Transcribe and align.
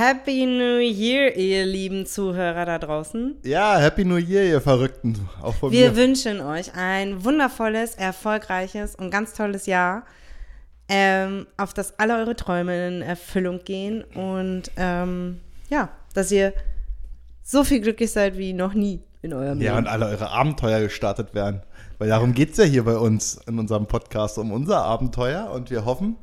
Happy 0.00 0.44
New 0.44 0.78
Year, 0.80 1.34
ihr 1.36 1.64
lieben 1.64 2.04
Zuhörer 2.04 2.66
da 2.66 2.78
draußen. 2.78 3.36
Ja, 3.44 3.78
Happy 3.78 4.04
New 4.04 4.16
Year, 4.18 4.44
ihr 4.44 4.60
Verrückten. 4.60 5.18
Auch 5.40 5.54
von 5.54 5.72
Wir 5.72 5.90
mir. 5.92 5.96
wünschen 5.96 6.40
euch 6.42 6.74
ein 6.74 7.24
wundervolles, 7.24 7.94
erfolgreiches 7.94 8.94
und 8.94 9.10
ganz 9.10 9.32
tolles 9.32 9.64
Jahr, 9.64 10.04
ähm, 10.90 11.46
auf 11.56 11.72
das 11.72 11.98
alle 11.98 12.18
eure 12.18 12.36
Träume 12.36 12.88
in 12.88 13.00
Erfüllung 13.00 13.60
gehen 13.64 14.04
und 14.14 14.64
ähm, 14.76 15.40
ja, 15.70 15.88
dass 16.12 16.30
ihr 16.30 16.52
so 17.42 17.64
viel 17.64 17.80
glücklich 17.80 18.12
seid 18.12 18.36
wie 18.36 18.52
noch 18.52 18.74
nie 18.74 19.00
in 19.22 19.32
eurem 19.32 19.62
Ja, 19.62 19.78
und 19.78 19.84
Leben. 19.84 19.86
alle 19.94 20.06
eure 20.08 20.28
Abenteuer 20.30 20.80
gestartet 20.80 21.34
werden. 21.34 21.62
Weil 21.98 22.08
darum 22.10 22.34
geht 22.34 22.50
es 22.52 22.58
ja 22.58 22.64
hier 22.64 22.84
bei 22.84 22.96
uns 22.98 23.40
in 23.46 23.58
unserem 23.58 23.86
Podcast, 23.86 24.36
um 24.36 24.52
unser 24.52 24.82
Abenteuer. 24.84 25.50
Und 25.50 25.70
wir 25.70 25.86
hoffen, 25.86 26.16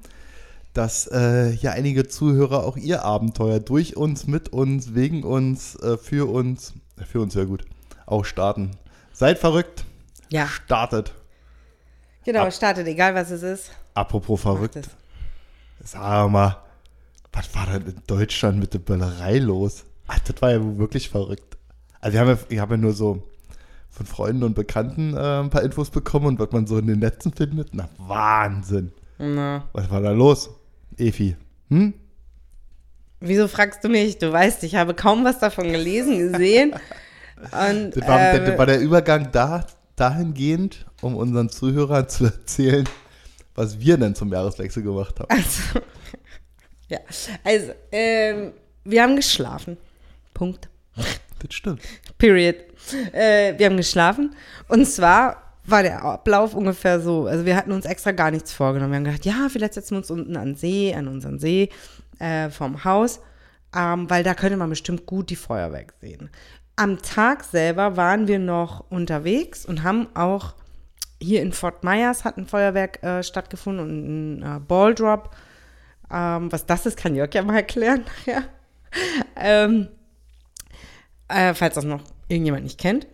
dass 0.73 1.07
äh, 1.07 1.51
ja 1.51 1.71
einige 1.71 2.07
Zuhörer 2.07 2.63
auch 2.63 2.77
ihr 2.77 3.03
Abenteuer 3.03 3.59
durch 3.59 3.95
uns, 3.95 4.25
mit 4.27 4.49
uns, 4.49 4.93
wegen 4.95 5.23
uns, 5.23 5.75
äh, 5.75 5.97
für 5.97 6.29
uns, 6.29 6.73
äh, 6.99 7.05
für 7.05 7.21
uns 7.21 7.35
ja 7.35 7.43
gut, 7.43 7.63
auch 8.05 8.25
starten. 8.25 8.71
Seid 9.13 9.37
verrückt, 9.39 9.85
Ja, 10.29 10.47
startet. 10.47 11.13
genau, 12.25 12.49
startet, 12.49 12.87
egal 12.87 13.13
was 13.15 13.29
es 13.31 13.43
ist. 13.43 13.71
Apropos 13.93 14.41
verrückt, 14.41 14.89
sag 15.83 16.29
mal, 16.31 16.57
was 17.31 17.53
war 17.55 17.65
denn 17.67 17.85
in 17.87 18.01
Deutschland 18.07 18.59
mit 18.59 18.73
der 18.73 18.79
Böllerei 18.79 19.37
los? 19.37 19.85
Ach, 20.07 20.19
das 20.19 20.41
war 20.41 20.51
ja 20.51 20.77
wirklich 20.77 21.09
verrückt. 21.09 21.57
Also 22.01 22.13
wir 22.13 22.19
haben 22.21 22.29
ja, 22.29 22.37
ich 22.49 22.59
habe 22.59 22.73
ja 22.75 22.77
nur 22.81 22.93
so 22.93 23.23
von 23.89 24.05
Freunden 24.07 24.43
und 24.43 24.55
Bekannten 24.55 25.15
äh, 25.15 25.39
ein 25.41 25.49
paar 25.51 25.61
Infos 25.61 25.91
bekommen 25.91 26.25
und 26.25 26.39
was 26.39 26.51
man 26.51 26.65
so 26.65 26.79
in 26.79 26.87
den 26.87 26.99
Netzen 26.99 27.31
findet. 27.31 27.69
Na, 27.73 27.87
Wahnsinn. 27.99 28.91
Na. 29.19 29.69
Was 29.73 29.89
war 29.91 30.01
da 30.01 30.11
los, 30.11 30.49
Efi? 30.97 31.35
Hm? 31.69 31.93
Wieso 33.19 33.47
fragst 33.47 33.83
du 33.83 33.89
mich? 33.89 34.17
Du 34.17 34.31
weißt, 34.31 34.63
ich 34.63 34.75
habe 34.75 34.93
kaum 34.93 35.23
was 35.23 35.39
davon 35.39 35.71
gelesen, 35.71 36.19
gesehen. 36.19 36.73
Und, 36.73 37.95
Das 37.95 38.07
war, 38.07 38.19
ähm, 38.19 38.45
das 38.45 38.57
war 38.57 38.65
der 38.65 38.79
Übergang 38.79 39.31
da, 39.31 39.65
dahingehend, 39.95 40.85
um 41.01 41.15
unseren 41.15 41.49
Zuhörern 41.49 42.07
zu 42.09 42.25
erzählen, 42.25 42.87
was 43.55 43.79
wir 43.79 43.97
denn 43.97 44.15
zum 44.15 44.31
Jahreswechsel 44.31 44.83
gemacht 44.83 45.19
haben. 45.19 45.29
Also, 45.29 45.79
ja, 46.89 46.99
also, 47.43 47.71
ähm, 47.91 48.53
wir 48.83 49.03
haben 49.03 49.15
geschlafen. 49.15 49.77
Punkt. 50.33 50.69
Das 50.95 51.53
stimmt. 51.53 51.81
Period. 52.17 52.55
Äh, 53.13 53.57
wir 53.57 53.67
haben 53.67 53.77
geschlafen. 53.77 54.35
Und 54.67 54.85
zwar 54.85 55.42
war 55.65 55.83
der 55.83 56.03
Ablauf 56.03 56.53
ungefähr 56.53 56.99
so. 56.99 57.25
Also, 57.25 57.45
wir 57.45 57.55
hatten 57.55 57.71
uns 57.71 57.85
extra 57.85 58.11
gar 58.11 58.31
nichts 58.31 58.53
vorgenommen. 58.53 58.91
Wir 58.91 58.97
haben 58.97 59.05
gedacht, 59.05 59.25
ja, 59.25 59.47
vielleicht 59.49 59.73
setzen 59.73 59.91
wir 59.91 59.97
uns 59.97 60.11
unten 60.11 60.35
an 60.37 60.55
See, 60.55 60.93
an 60.93 61.07
unseren 61.07 61.39
See 61.39 61.69
äh, 62.19 62.49
vom 62.49 62.83
Haus, 62.83 63.21
ähm, 63.75 64.09
weil 64.09 64.23
da 64.23 64.33
könnte 64.33 64.57
man 64.57 64.69
bestimmt 64.69 65.05
gut 65.05 65.29
die 65.29 65.35
Feuerwerk 65.35 65.93
sehen. 66.01 66.29
Am 66.75 67.01
Tag 67.01 67.43
selber 67.43 67.97
waren 67.97 68.27
wir 68.27 68.39
noch 68.39 68.89
unterwegs 68.89 69.65
und 69.65 69.83
haben 69.83 70.07
auch 70.15 70.53
hier 71.23 71.41
in 71.41 71.53
Fort 71.53 71.83
Myers 71.83 72.25
hat 72.25 72.37
ein 72.37 72.45
Feuerwerk 72.45 73.01
äh, 73.01 73.23
stattgefunden 73.23 73.85
und 73.85 74.41
ein 74.41 74.57
äh, 74.57 74.59
Balldrop. 74.59 75.35
Ähm, 76.11 76.51
was 76.51 76.65
das 76.65 76.85
ist, 76.85 76.97
kann 76.97 77.15
Jörg 77.15 77.33
ja 77.33 77.43
mal 77.43 77.55
erklären 77.55 78.03
nachher. 78.05 78.43
ähm, 79.35 79.87
äh, 81.29 81.53
falls 81.53 81.75
das 81.75 81.85
noch 81.85 82.01
irgendjemand 82.27 82.63
nicht 82.63 82.79
kennt. 82.79 83.07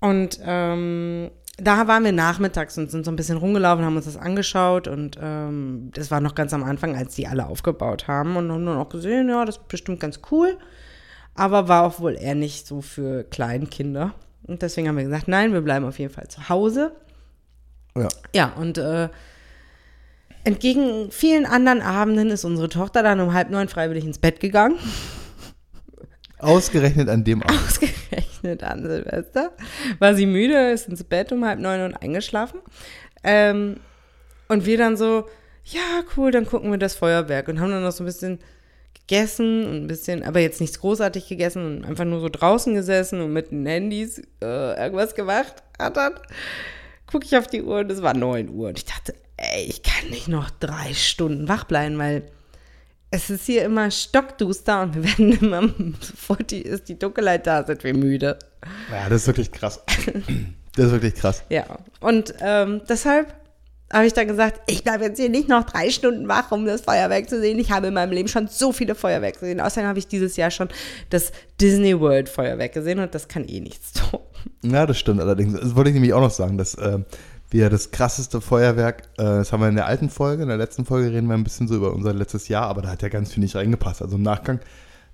Und 0.00 0.40
ähm, 0.42 1.30
da 1.62 1.86
waren 1.86 2.04
wir 2.04 2.12
nachmittags 2.12 2.76
und 2.76 2.90
sind 2.90 3.04
so 3.04 3.10
ein 3.10 3.16
bisschen 3.16 3.36
rumgelaufen, 3.38 3.84
haben 3.84 3.96
uns 3.96 4.06
das 4.06 4.16
angeschaut 4.16 4.88
und 4.88 5.16
ähm, 5.20 5.90
das 5.94 6.10
war 6.10 6.20
noch 6.20 6.34
ganz 6.34 6.52
am 6.52 6.64
Anfang, 6.64 6.96
als 6.96 7.14
die 7.14 7.28
alle 7.28 7.46
aufgebaut 7.46 8.08
haben 8.08 8.36
und 8.36 8.50
haben 8.50 8.66
dann 8.66 8.76
auch 8.76 8.88
gesehen, 8.88 9.28
ja, 9.28 9.44
das 9.44 9.58
ist 9.58 9.68
bestimmt 9.68 10.00
ganz 10.00 10.20
cool, 10.30 10.58
aber 11.34 11.68
war 11.68 11.84
auch 11.84 12.00
wohl 12.00 12.16
eher 12.16 12.34
nicht 12.34 12.66
so 12.66 12.80
für 12.80 13.24
Kleinkinder. 13.24 14.12
Und 14.44 14.62
deswegen 14.62 14.88
haben 14.88 14.96
wir 14.96 15.04
gesagt, 15.04 15.28
nein, 15.28 15.52
wir 15.52 15.60
bleiben 15.60 15.86
auf 15.86 16.00
jeden 16.00 16.12
Fall 16.12 16.26
zu 16.26 16.48
Hause. 16.48 16.92
Ja. 17.96 18.08
Ja, 18.34 18.52
und 18.56 18.78
äh, 18.78 19.08
entgegen 20.42 21.12
vielen 21.12 21.46
anderen 21.46 21.80
Abenden 21.80 22.30
ist 22.30 22.44
unsere 22.44 22.68
Tochter 22.68 23.04
dann 23.04 23.20
um 23.20 23.32
halb 23.32 23.50
neun 23.50 23.68
freiwillig 23.68 24.04
ins 24.04 24.18
Bett 24.18 24.40
gegangen. 24.40 24.76
Ausgerechnet 26.42 27.08
an 27.08 27.24
dem 27.24 27.42
Abend. 27.42 27.58
Ausgerechnet 27.66 28.62
an 28.62 28.82
Silvester. 28.82 29.52
War 29.98 30.14
sie 30.14 30.26
müde, 30.26 30.70
ist 30.70 30.88
ins 30.88 31.04
Bett 31.04 31.32
um 31.32 31.44
halb 31.44 31.60
neun 31.60 31.82
und 31.82 31.94
eingeschlafen. 31.94 32.60
Ähm, 33.22 33.76
und 34.48 34.66
wir 34.66 34.76
dann 34.76 34.96
so, 34.96 35.28
ja, 35.64 36.02
cool, 36.16 36.30
dann 36.30 36.46
gucken 36.46 36.70
wir 36.70 36.78
das 36.78 36.94
Feuerwerk 36.96 37.48
und 37.48 37.60
haben 37.60 37.70
dann 37.70 37.82
noch 37.82 37.92
so 37.92 38.02
ein 38.02 38.06
bisschen 38.06 38.40
gegessen 38.94 39.66
und 39.66 39.84
ein 39.84 39.86
bisschen, 39.86 40.22
aber 40.22 40.40
jetzt 40.40 40.60
nichts 40.60 40.80
großartig 40.80 41.28
gegessen 41.28 41.64
und 41.64 41.84
einfach 41.84 42.04
nur 42.04 42.20
so 42.20 42.28
draußen 42.28 42.74
gesessen 42.74 43.20
und 43.20 43.32
mit 43.32 43.50
den 43.50 43.64
Handys 43.64 44.20
äh, 44.42 44.82
irgendwas 44.82 45.14
gemacht. 45.14 45.62
Hat 45.78 45.96
dann 45.96 46.14
gucke 47.06 47.26
ich 47.26 47.36
auf 47.36 47.46
die 47.46 47.62
Uhr 47.62 47.80
und 47.80 47.92
es 47.92 48.02
war 48.02 48.14
9 48.14 48.48
Uhr. 48.48 48.68
Und 48.68 48.78
ich 48.78 48.84
dachte, 48.86 49.14
ey, 49.36 49.64
ich 49.64 49.82
kann 49.82 50.10
nicht 50.10 50.28
noch 50.28 50.50
drei 50.50 50.94
Stunden 50.94 51.48
wach 51.48 51.64
bleiben, 51.64 51.98
weil 51.98 52.24
es 53.12 53.28
ist 53.28 53.44
hier 53.44 53.64
immer 53.64 53.90
stockduster 53.90 54.82
und 54.82 54.94
wir 54.96 55.04
werden 55.18 55.32
immer, 55.32 55.68
sofort 56.00 56.50
die, 56.50 56.62
ist 56.62 56.88
die 56.88 56.98
Dunkelheit 56.98 57.46
da, 57.46 57.64
sind 57.64 57.84
wir 57.84 57.94
müde. 57.94 58.38
Ja, 58.90 59.08
das 59.08 59.22
ist 59.22 59.26
wirklich 59.28 59.52
krass. 59.52 59.80
Das 60.74 60.86
ist 60.86 60.92
wirklich 60.92 61.14
krass. 61.14 61.44
Ja, 61.50 61.66
und 62.00 62.34
ähm, 62.40 62.80
deshalb 62.88 63.34
habe 63.92 64.06
ich 64.06 64.14
dann 64.14 64.26
gesagt, 64.26 64.62
ich 64.66 64.82
bleibe 64.82 65.04
jetzt 65.04 65.20
hier 65.20 65.28
nicht 65.28 65.50
noch 65.50 65.64
drei 65.64 65.90
Stunden 65.90 66.26
wach, 66.26 66.50
um 66.50 66.64
das 66.64 66.80
Feuerwerk 66.80 67.28
zu 67.28 67.38
sehen. 67.38 67.58
Ich 67.58 67.70
habe 67.70 67.88
in 67.88 67.94
meinem 67.94 68.12
Leben 68.12 68.28
schon 68.28 68.48
so 68.48 68.72
viele 68.72 68.94
Feuerwerke 68.94 69.40
gesehen. 69.40 69.60
Außerdem 69.60 69.86
habe 69.86 69.98
ich 69.98 70.08
dieses 70.08 70.36
Jahr 70.36 70.50
schon 70.50 70.70
das 71.10 71.30
Disney 71.60 72.00
World 72.00 72.30
Feuerwerk 72.30 72.72
gesehen 72.72 73.00
und 73.00 73.14
das 73.14 73.28
kann 73.28 73.46
eh 73.46 73.60
nichts 73.60 73.92
tun. 73.92 74.20
Ja, 74.64 74.86
das 74.86 74.98
stimmt 74.98 75.20
allerdings. 75.20 75.60
Das 75.60 75.76
wollte 75.76 75.90
ich 75.90 75.94
nämlich 75.94 76.14
auch 76.14 76.22
noch 76.22 76.30
sagen, 76.30 76.56
dass 76.56 76.74
äh, 76.76 77.00
wir 77.52 77.70
das 77.70 77.90
krasseste 77.90 78.40
Feuerwerk, 78.40 79.02
äh, 79.18 79.22
das 79.22 79.52
haben 79.52 79.60
wir 79.60 79.68
in 79.68 79.76
der 79.76 79.86
alten 79.86 80.10
Folge, 80.10 80.42
in 80.42 80.48
der 80.48 80.58
letzten 80.58 80.84
Folge 80.84 81.10
reden 81.12 81.28
wir 81.28 81.34
ein 81.34 81.44
bisschen 81.44 81.68
so 81.68 81.76
über 81.76 81.92
unser 81.92 82.12
letztes 82.14 82.48
Jahr, 82.48 82.66
aber 82.66 82.82
da 82.82 82.88
hat 82.88 83.02
ja 83.02 83.08
ganz 83.08 83.32
viel 83.32 83.42
nicht 83.42 83.56
reingepasst. 83.56 84.02
Also 84.02 84.16
im 84.16 84.22
Nachgang 84.22 84.60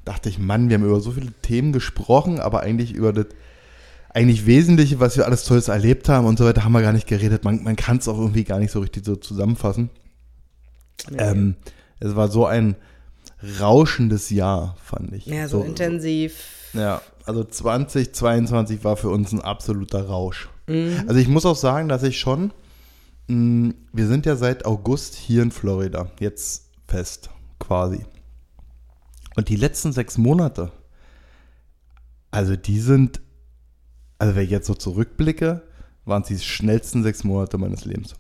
dachte 0.05 0.29
ich, 0.29 0.39
Mann, 0.39 0.69
wir 0.69 0.77
haben 0.77 0.85
über 0.85 1.01
so 1.01 1.13
viele 1.13 1.33
Themen 1.43 1.73
gesprochen, 1.73 2.41
aber 2.41 2.61
eigentlich 2.61 2.93
über 2.93 3.13
das 3.13 3.27
eigentlich 4.11 4.47
Wesentliche, 4.47 5.01
was 5.01 5.17
wir 5.17 5.27
alles 5.27 5.45
Tolles 5.45 5.69
erlebt 5.69 6.09
haben 6.09 6.27
und 6.27 6.39
so 6.39 6.45
weiter, 6.45 6.65
haben 6.65 6.73
wir 6.73 6.83
gar 6.83 6.93
nicht 6.93 7.07
geredet. 7.07 7.45
Man, 7.45 7.63
man 7.63 7.77
kann 7.77 7.99
es 7.99 8.09
auch 8.09 8.19
irgendwie 8.19 8.45
gar 8.45 8.59
nicht 8.59 8.73
so 8.73 8.81
richtig 8.81 9.05
so 9.05 9.17
zusammenfassen. 9.17 9.91
Ähm, 11.17 11.57
es 12.01 12.17
war 12.17 12.29
so 12.29 12.47
ein 12.47 12.77
rauschendes 13.61 14.31
Jahr, 14.31 14.77
fand 14.83 15.13
ich. 15.13 15.27
ja, 15.27 15.47
so, 15.47 15.63
intensiv. 15.63 16.43
Ja, 16.73 17.03
also 17.27 17.45
2022 17.45 18.83
war 18.83 18.97
für 18.97 19.11
uns 19.11 19.33
ein 19.33 19.41
absoluter 19.41 20.07
Rausch. 20.07 20.49
Mhm. 20.69 21.05
Also 21.07 21.21
ich 21.21 21.29
muss 21.29 21.47
auch 21.47 21.57
sagen, 21.57 21.89
dass 21.89 22.03
ich 22.03 22.19
schon, 22.19 22.53
mh, 23.29 23.75
wir 23.93 24.07
sind 24.07 24.27
ja 24.27 24.37
seit 24.37 24.65
August 24.65 25.15
hier 25.15 25.43
in 25.43 25.51
Florida, 25.51 26.11
jetzt 26.21 26.67
fest 26.87 27.31
quasi. 27.59 28.05
Und 29.37 29.49
die 29.49 29.57
letzten 29.57 29.93
sechs 29.93 30.19
Monate, 30.19 30.73
also 32.31 32.57
die 32.57 32.81
sind, 32.81 33.21
also 34.19 34.35
wenn 34.35 34.45
ich 34.45 34.51
jetzt 34.51 34.67
so 34.67 34.75
zurückblicke, 34.75 35.63
waren 36.05 36.23
es 36.23 36.29
die 36.29 36.39
schnellsten 36.39 37.03
sechs 37.03 37.25
Monate 37.25 37.59
meines 37.59 37.85
Lebens. 37.85 38.15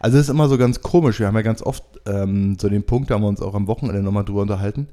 Also 0.00 0.18
es 0.18 0.24
ist 0.24 0.30
immer 0.30 0.48
so 0.48 0.58
ganz 0.58 0.80
komisch. 0.80 1.20
Wir 1.20 1.26
haben 1.26 1.36
ja 1.36 1.42
ganz 1.42 1.62
oft 1.62 1.84
ähm, 2.06 2.58
so 2.58 2.68
den 2.68 2.84
Punkt, 2.84 3.10
da 3.10 3.14
haben 3.14 3.22
wir 3.22 3.28
uns 3.28 3.40
auch 3.40 3.54
am 3.54 3.66
Wochenende 3.66 4.02
nochmal 4.02 4.24
drüber 4.24 4.42
unterhalten. 4.42 4.88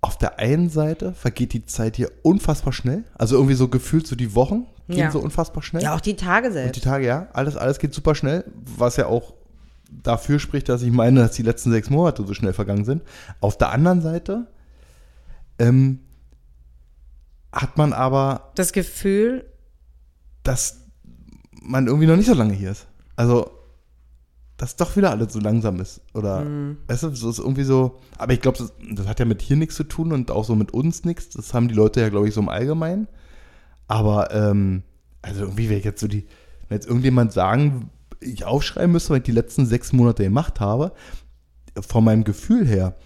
Auf 0.00 0.16
der 0.16 0.38
einen 0.38 0.70
Seite 0.70 1.12
vergeht 1.12 1.52
die 1.52 1.66
Zeit 1.66 1.96
hier 1.96 2.10
unfassbar 2.22 2.72
schnell. 2.72 3.04
Also 3.14 3.34
irgendwie 3.36 3.54
so 3.54 3.68
gefühlt 3.68 4.06
so 4.06 4.14
die 4.14 4.34
Wochen 4.34 4.66
gehen 4.88 4.98
Ja. 4.98 5.10
so 5.10 5.18
unfassbar 5.18 5.62
schnell. 5.62 5.82
Ja, 5.82 5.94
auch 5.94 6.00
die 6.00 6.14
Tage 6.16 6.46
Und 6.48 6.52
die 6.54 6.58
selbst. 6.60 6.84
Tage, 6.84 7.06
ja, 7.06 7.28
alles, 7.32 7.56
alles 7.56 7.78
geht 7.78 7.92
super 7.92 8.14
schnell, 8.14 8.44
was 8.76 8.96
ja 8.96 9.06
auch 9.06 9.34
dafür 9.90 10.38
spricht, 10.38 10.68
dass 10.68 10.82
ich 10.82 10.92
meine, 10.92 11.20
dass 11.20 11.32
die 11.32 11.42
letzten 11.42 11.70
sechs 11.72 11.90
Monate 11.90 12.24
so 12.24 12.32
schnell 12.34 12.52
vergangen 12.52 12.84
sind. 12.84 13.02
Auf 13.40 13.58
der 13.58 13.70
anderen 13.70 14.00
Seite 14.02 14.46
ähm, 15.58 16.00
hat 17.52 17.76
man 17.76 17.92
aber, 17.92 18.52
Das 18.54 18.72
Gefühl, 18.72 19.44
dass 20.44 20.82
man 21.60 21.86
irgendwie 21.86 22.06
noch 22.06 22.16
nicht 22.16 22.26
so 22.28 22.34
lange 22.34 22.52
hier 22.54 22.70
ist. 22.70 22.86
Also, 23.16 23.50
dass 24.58 24.74
doch 24.74 24.96
wieder 24.96 25.10
alles 25.10 25.32
so 25.32 25.38
langsam 25.38 25.80
ist. 25.80 26.02
Oder, 26.14 26.44
weißt 26.88 27.04
du, 27.04 27.14
so 27.14 27.30
ist 27.30 27.38
irgendwie 27.38 27.62
so, 27.62 28.00
aber 28.18 28.32
ich 28.32 28.40
glaube, 28.40 28.58
das, 28.58 28.72
das 28.92 29.06
hat 29.06 29.20
ja 29.20 29.24
mit 29.24 29.40
hier 29.40 29.56
nichts 29.56 29.76
zu 29.76 29.84
tun 29.84 30.12
und 30.12 30.32
auch 30.32 30.44
so 30.44 30.56
mit 30.56 30.72
uns 30.74 31.04
nichts. 31.04 31.30
Das 31.30 31.54
haben 31.54 31.68
die 31.68 31.74
Leute 31.74 32.00
ja, 32.00 32.08
glaube 32.08 32.28
ich, 32.28 32.34
so 32.34 32.40
im 32.40 32.48
Allgemeinen. 32.48 33.06
Aber, 33.86 34.34
ähm, 34.34 34.82
also 35.22 35.42
irgendwie, 35.42 35.70
wenn 35.70 35.78
ich 35.78 35.84
jetzt 35.84 36.00
so 36.00 36.08
die, 36.08 36.26
wenn 36.68 36.76
jetzt 36.76 36.88
irgendjemand 36.88 37.32
sagen, 37.32 37.90
ich 38.20 38.44
aufschreiben 38.44 38.90
müsste, 38.90 39.10
was 39.10 39.18
ich 39.18 39.22
die 39.24 39.32
letzten 39.32 39.64
sechs 39.64 39.92
Monate 39.92 40.24
gemacht 40.24 40.58
habe, 40.58 40.92
von 41.80 42.02
meinem 42.02 42.24
Gefühl 42.24 42.66
her, 42.66 42.96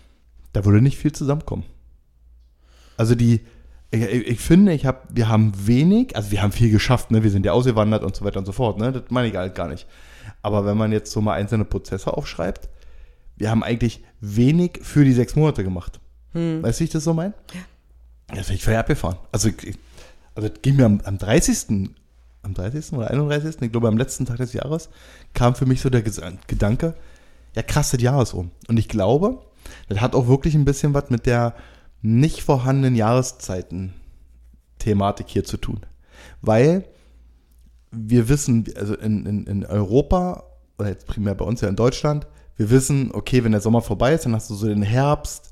da 0.54 0.64
würde 0.64 0.80
nicht 0.80 0.96
viel 0.96 1.12
zusammenkommen. 1.12 1.64
Also 2.96 3.14
die, 3.14 3.40
ich, 3.90 4.00
ich 4.00 4.26
ich 4.26 4.40
finde, 4.40 4.72
ich 4.72 4.86
hab, 4.86 5.14
wir 5.14 5.28
haben 5.28 5.52
wenig, 5.66 6.16
also 6.16 6.30
wir 6.30 6.42
haben 6.42 6.52
viel 6.52 6.70
geschafft, 6.70 7.10
ne? 7.10 7.22
wir 7.22 7.30
sind 7.30 7.44
ja 7.44 7.52
ausgewandert 7.52 8.02
und 8.04 8.16
so 8.16 8.24
weiter 8.24 8.38
und 8.38 8.46
so 8.46 8.52
fort, 8.52 8.78
ne? 8.78 8.90
das 8.90 9.04
meine 9.10 9.28
ich 9.28 9.36
halt 9.36 9.54
gar 9.54 9.68
nicht. 9.68 9.86
Aber 10.42 10.66
wenn 10.66 10.76
man 10.76 10.92
jetzt 10.92 11.12
so 11.12 11.20
mal 11.20 11.34
einzelne 11.34 11.64
Prozesse 11.64 12.12
aufschreibt, 12.12 12.68
wir 13.36 13.50
haben 13.50 13.62
eigentlich 13.62 14.04
wenig 14.20 14.80
für 14.82 15.04
die 15.04 15.12
sechs 15.12 15.36
Monate 15.36 15.64
gemacht. 15.64 16.00
Hm. 16.32 16.62
Weißt 16.62 16.78
du, 16.78 16.80
wie 16.80 16.84
ich 16.84 16.90
das 16.90 17.04
so 17.04 17.14
meine? 17.14 17.34
Ja. 17.54 17.60
Das 18.36 18.46
bin 18.46 18.56
ich 18.56 18.64
völlig 18.64 18.80
abgefahren. 18.80 19.16
Also, 19.30 19.50
also 20.34 20.48
das 20.48 20.62
ging 20.62 20.76
mir 20.76 20.86
am, 20.86 21.00
am 21.04 21.18
30. 21.18 21.90
Am 22.42 22.54
30. 22.54 22.94
oder 22.94 23.10
31. 23.10 23.62
Ich 23.62 23.70
glaube, 23.70 23.88
am 23.88 23.98
letzten 23.98 24.26
Tag 24.26 24.38
des 24.38 24.52
Jahres 24.52 24.88
kam 25.32 25.54
für 25.54 25.66
mich 25.66 25.80
so 25.80 25.90
der 25.90 26.02
Gedanke, 26.02 26.94
ja 27.54 27.62
krass, 27.62 27.90
das 27.90 28.02
Jahr 28.02 28.22
ist 28.22 28.32
um. 28.32 28.50
Und 28.68 28.78
ich 28.78 28.88
glaube, 28.88 29.38
das 29.88 30.00
hat 30.00 30.14
auch 30.14 30.26
wirklich 30.26 30.54
ein 30.54 30.64
bisschen 30.64 30.94
was 30.94 31.10
mit 31.10 31.26
der 31.26 31.54
nicht 32.00 32.42
vorhandenen 32.42 32.96
Jahreszeiten-Thematik 32.96 35.28
hier 35.28 35.44
zu 35.44 35.56
tun. 35.56 35.80
Weil 36.40 36.84
wir 37.92 38.28
wissen, 38.28 38.64
also 38.76 38.94
in, 38.94 39.26
in, 39.26 39.46
in 39.46 39.66
Europa, 39.66 40.44
oder 40.78 40.88
jetzt 40.88 41.06
primär 41.06 41.34
bei 41.34 41.44
uns 41.44 41.60
ja 41.60 41.68
in 41.68 41.76
Deutschland, 41.76 42.26
wir 42.56 42.70
wissen, 42.70 43.10
okay, 43.12 43.44
wenn 43.44 43.52
der 43.52 43.60
Sommer 43.60 43.82
vorbei 43.82 44.14
ist, 44.14 44.24
dann 44.24 44.34
hast 44.34 44.50
du 44.50 44.54
so 44.54 44.66
den 44.66 44.82
Herbst, 44.82 45.50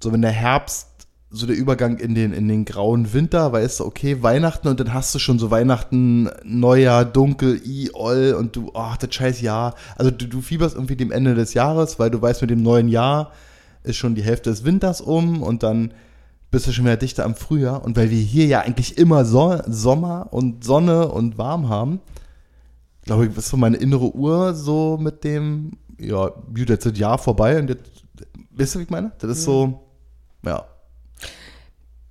so 0.00 0.12
wenn 0.12 0.22
der 0.22 0.30
Herbst 0.30 0.88
so 1.34 1.46
der 1.46 1.56
Übergang 1.56 1.96
in 1.96 2.14
den, 2.14 2.34
in 2.34 2.46
den 2.46 2.66
grauen 2.66 3.14
Winter, 3.14 3.52
weißt 3.52 3.80
du, 3.80 3.86
okay, 3.86 4.22
Weihnachten 4.22 4.68
und 4.68 4.78
dann 4.78 4.92
hast 4.92 5.14
du 5.14 5.18
schon 5.18 5.38
so 5.38 5.50
Weihnachten, 5.50 6.28
Neujahr, 6.44 7.06
dunkel, 7.06 7.60
i, 7.64 7.90
oll 7.94 8.36
und 8.38 8.54
du, 8.54 8.70
ach, 8.74 8.98
das 8.98 9.14
scheiß 9.14 9.40
Jahr. 9.40 9.74
Also 9.96 10.10
du, 10.10 10.26
du 10.26 10.42
fieberst 10.42 10.74
irgendwie 10.74 10.96
dem 10.96 11.10
Ende 11.10 11.34
des 11.34 11.54
Jahres, 11.54 11.98
weil 11.98 12.10
du 12.10 12.20
weißt, 12.20 12.42
mit 12.42 12.50
dem 12.50 12.62
neuen 12.62 12.88
Jahr 12.88 13.32
ist 13.82 13.96
schon 13.96 14.14
die 14.14 14.22
Hälfte 14.22 14.50
des 14.50 14.64
Winters 14.64 15.00
um 15.00 15.42
und 15.42 15.62
dann 15.62 15.92
bist 16.52 16.66
du 16.68 16.72
schon 16.72 16.84
wieder 16.84 16.96
dichter 16.96 17.24
am 17.24 17.34
Frühjahr. 17.34 17.82
Und 17.82 17.96
weil 17.96 18.10
wir 18.10 18.20
hier 18.20 18.46
ja 18.46 18.60
eigentlich 18.60 18.98
immer 18.98 19.24
so 19.24 19.58
Sommer 19.66 20.28
und 20.30 20.62
Sonne 20.62 21.08
und 21.08 21.38
warm 21.38 21.68
haben, 21.68 22.00
glaube 23.04 23.26
ich, 23.26 23.36
ist 23.36 23.48
so 23.48 23.56
meine 23.56 23.78
innere 23.78 24.14
Uhr 24.14 24.54
so 24.54 24.98
mit 25.00 25.24
dem, 25.24 25.72
ja, 25.98 26.30
jetzt 26.54 26.70
ist 26.70 26.86
das 26.86 26.98
Jahr 26.98 27.18
vorbei 27.18 27.58
und 27.58 27.68
jetzt, 27.68 27.90
weißt 28.52 28.74
du, 28.74 28.78
wie 28.78 28.82
ich 28.84 28.90
meine? 28.90 29.12
Das 29.18 29.30
ist 29.30 29.44
so, 29.44 29.82
ja. 30.44 30.64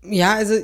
Ja, 0.03 0.33
also 0.33 0.55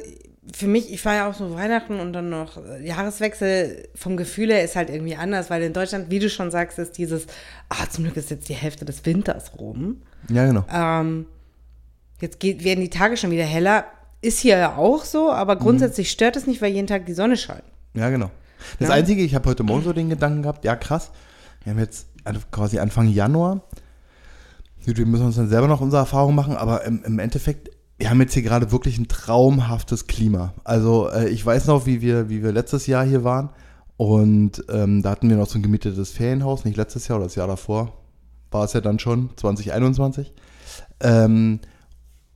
für 0.56 0.68
mich, 0.68 0.92
ich 0.92 1.02
fahre 1.02 1.18
ja 1.18 1.30
auch 1.30 1.36
so 1.36 1.54
Weihnachten 1.54 2.00
und 2.00 2.14
dann 2.14 2.30
noch 2.30 2.60
Jahreswechsel 2.82 3.90
vom 3.94 4.18
Gefühl 4.18 4.50
her 4.50 4.64
ist 4.64 4.76
halt 4.76 4.90
irgendwie 4.90 5.16
anders, 5.16 5.52
weil 5.52 5.62
in 5.62 5.74
Deutschland, 5.74 6.10
wie 6.10 6.20
du 6.20 6.30
schon 6.30 6.50
sagst, 6.50 6.80
ist 6.80 6.98
dieses, 6.98 7.28
ah, 7.70 7.88
zum 7.90 8.06
Glück 8.06 8.18
ist 8.18 8.32
jetzt 8.32 8.50
die 8.50 8.56
Hälfte 8.56 8.86
des 8.86 9.06
Winters 9.06 9.52
rum. 9.60 10.02
Ja, 10.30 10.48
genau. 10.48 10.66
Ähm, 10.72 11.28
jetzt 12.20 12.40
geht, 12.40 12.64
werden 12.64 12.82
die 12.82 12.90
Tage 12.90 13.18
schon 13.18 13.32
wieder 13.32 13.44
heller. 13.44 13.86
Ist 14.22 14.40
hier 14.40 14.58
ja 14.58 14.76
auch 14.76 15.04
so, 15.06 15.32
aber 15.32 15.56
mhm. 15.56 15.60
grundsätzlich 15.60 16.12
stört 16.12 16.36
es 16.36 16.48
nicht, 16.48 16.62
weil 16.62 16.74
jeden 16.74 16.88
Tag 16.88 17.06
die 17.06 17.14
Sonne 17.14 17.38
scheint. 17.38 17.64
Ja, 17.94 18.10
genau. 18.10 18.32
Das 18.80 18.90
ja. 18.90 18.96
Einzige, 18.96 19.22
ich 19.22 19.36
habe 19.36 19.50
heute 19.50 19.64
Morgen 19.64 19.84
so 19.84 19.94
den 19.94 20.10
Gedanken 20.10 20.42
gehabt, 20.42 20.66
ja 20.66 20.76
krass, 20.76 21.12
wir 21.64 21.74
haben 21.74 21.80
jetzt 21.80 22.08
quasi 22.52 22.80
Anfang 22.80 23.08
Januar. 23.08 23.62
Wir 24.84 25.06
müssen 25.06 25.26
uns 25.26 25.36
dann 25.36 25.50
selber 25.50 25.68
noch 25.68 25.82
unsere 25.82 26.02
Erfahrungen 26.02 26.36
machen, 26.36 26.56
aber 26.56 26.84
im, 26.86 27.04
im 27.04 27.20
Endeffekt 27.20 27.70
wir 27.98 28.10
haben 28.10 28.22
jetzt 28.22 28.34
hier 28.34 28.44
gerade 28.44 28.72
wirklich 28.72 28.98
ein 28.98 29.08
traumhaftes 29.08 30.08
Klima. 30.08 30.54
Also 30.64 31.10
äh, 31.10 31.30
ich 31.30 31.46
weiß 31.46 31.66
noch, 31.68 31.86
wie 31.86 32.02
wir, 32.02 32.30
wie 32.30 32.44
wir 32.44 32.52
letztes 32.52 32.88
Jahr 32.88 33.04
hier 33.04 33.24
waren 33.24 33.50
und 33.98 34.64
ähm, 34.70 35.02
da 35.02 35.12
hatten 35.12 35.30
wir 35.30 35.38
noch 35.38 35.48
so 35.48 35.58
ein 35.58 35.64
gemietetes 35.64 36.12
Ferienhaus, 36.12 36.64
nicht 36.64 36.78
letztes 36.78 37.08
Jahr 37.08 37.18
oder 37.18 37.26
das 37.26 37.36
Jahr 37.36 37.48
davor, 37.48 37.94
war 38.52 38.64
es 38.64 38.74
ja 38.74 38.82
dann 38.82 39.00
schon, 39.00 39.32
2021. 39.36 40.32
Ähm, 41.00 41.60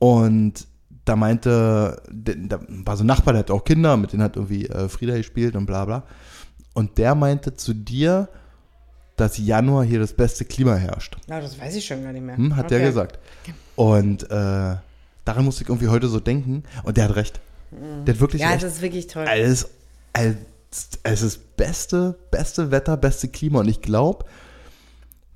und 0.02 0.66
da 1.04 1.14
meinte, 1.14 2.02
da 2.10 2.58
war 2.66 2.96
so 2.96 3.04
ein 3.04 3.06
Nachbar, 3.06 3.34
der 3.34 3.38
hat 3.44 3.52
auch 3.52 3.62
Kinder, 3.62 3.96
mit 3.96 4.12
denen 4.12 4.24
hat 4.24 4.34
irgendwie 4.34 4.66
äh, 4.66 4.88
Frieda 4.88 5.16
gespielt 5.16 5.54
und 5.54 5.64
bla 5.64 5.84
bla. 5.84 6.02
Und 6.74 6.98
der 6.98 7.14
meinte 7.14 7.54
zu 7.54 7.72
dir, 7.72 8.28
dass 9.14 9.38
Januar 9.38 9.84
hier 9.84 10.00
das 10.00 10.12
beste 10.12 10.44
Klima 10.44 10.74
herrscht. 10.74 11.18
Ja, 11.28 11.40
das 11.40 11.56
weiß 11.60 11.76
ich 11.76 11.86
schon 11.86 12.02
gar 12.02 12.12
nicht 12.12 12.24
mehr. 12.24 12.36
Hm, 12.36 12.56
hat 12.56 12.64
okay. 12.64 12.78
der 12.78 12.88
gesagt. 12.88 13.20
Und 13.76 14.24
äh, 14.24 14.26
daran 14.28 15.44
musste 15.44 15.62
ich 15.62 15.68
irgendwie 15.68 15.86
heute 15.86 16.08
so 16.08 16.18
denken. 16.18 16.64
Und 16.82 16.96
der 16.96 17.04
hat 17.04 17.14
recht. 17.14 17.40
Mhm. 17.70 18.04
Der 18.04 18.14
hat 18.14 18.20
wirklich 18.20 18.42
ja, 18.42 18.48
recht. 18.48 18.62
Ja, 18.62 18.66
das 18.66 18.78
ist 18.78 18.82
wirklich 18.82 19.06
toll. 19.06 19.24
Es, 19.32 19.70
es, 20.14 20.34
es 21.04 21.22
ist 21.22 21.56
beste, 21.56 22.18
beste 22.32 22.72
Wetter, 22.72 22.96
beste 22.96 23.28
Klima. 23.28 23.60
Und 23.60 23.68
ich 23.68 23.82
glaube, 23.82 24.24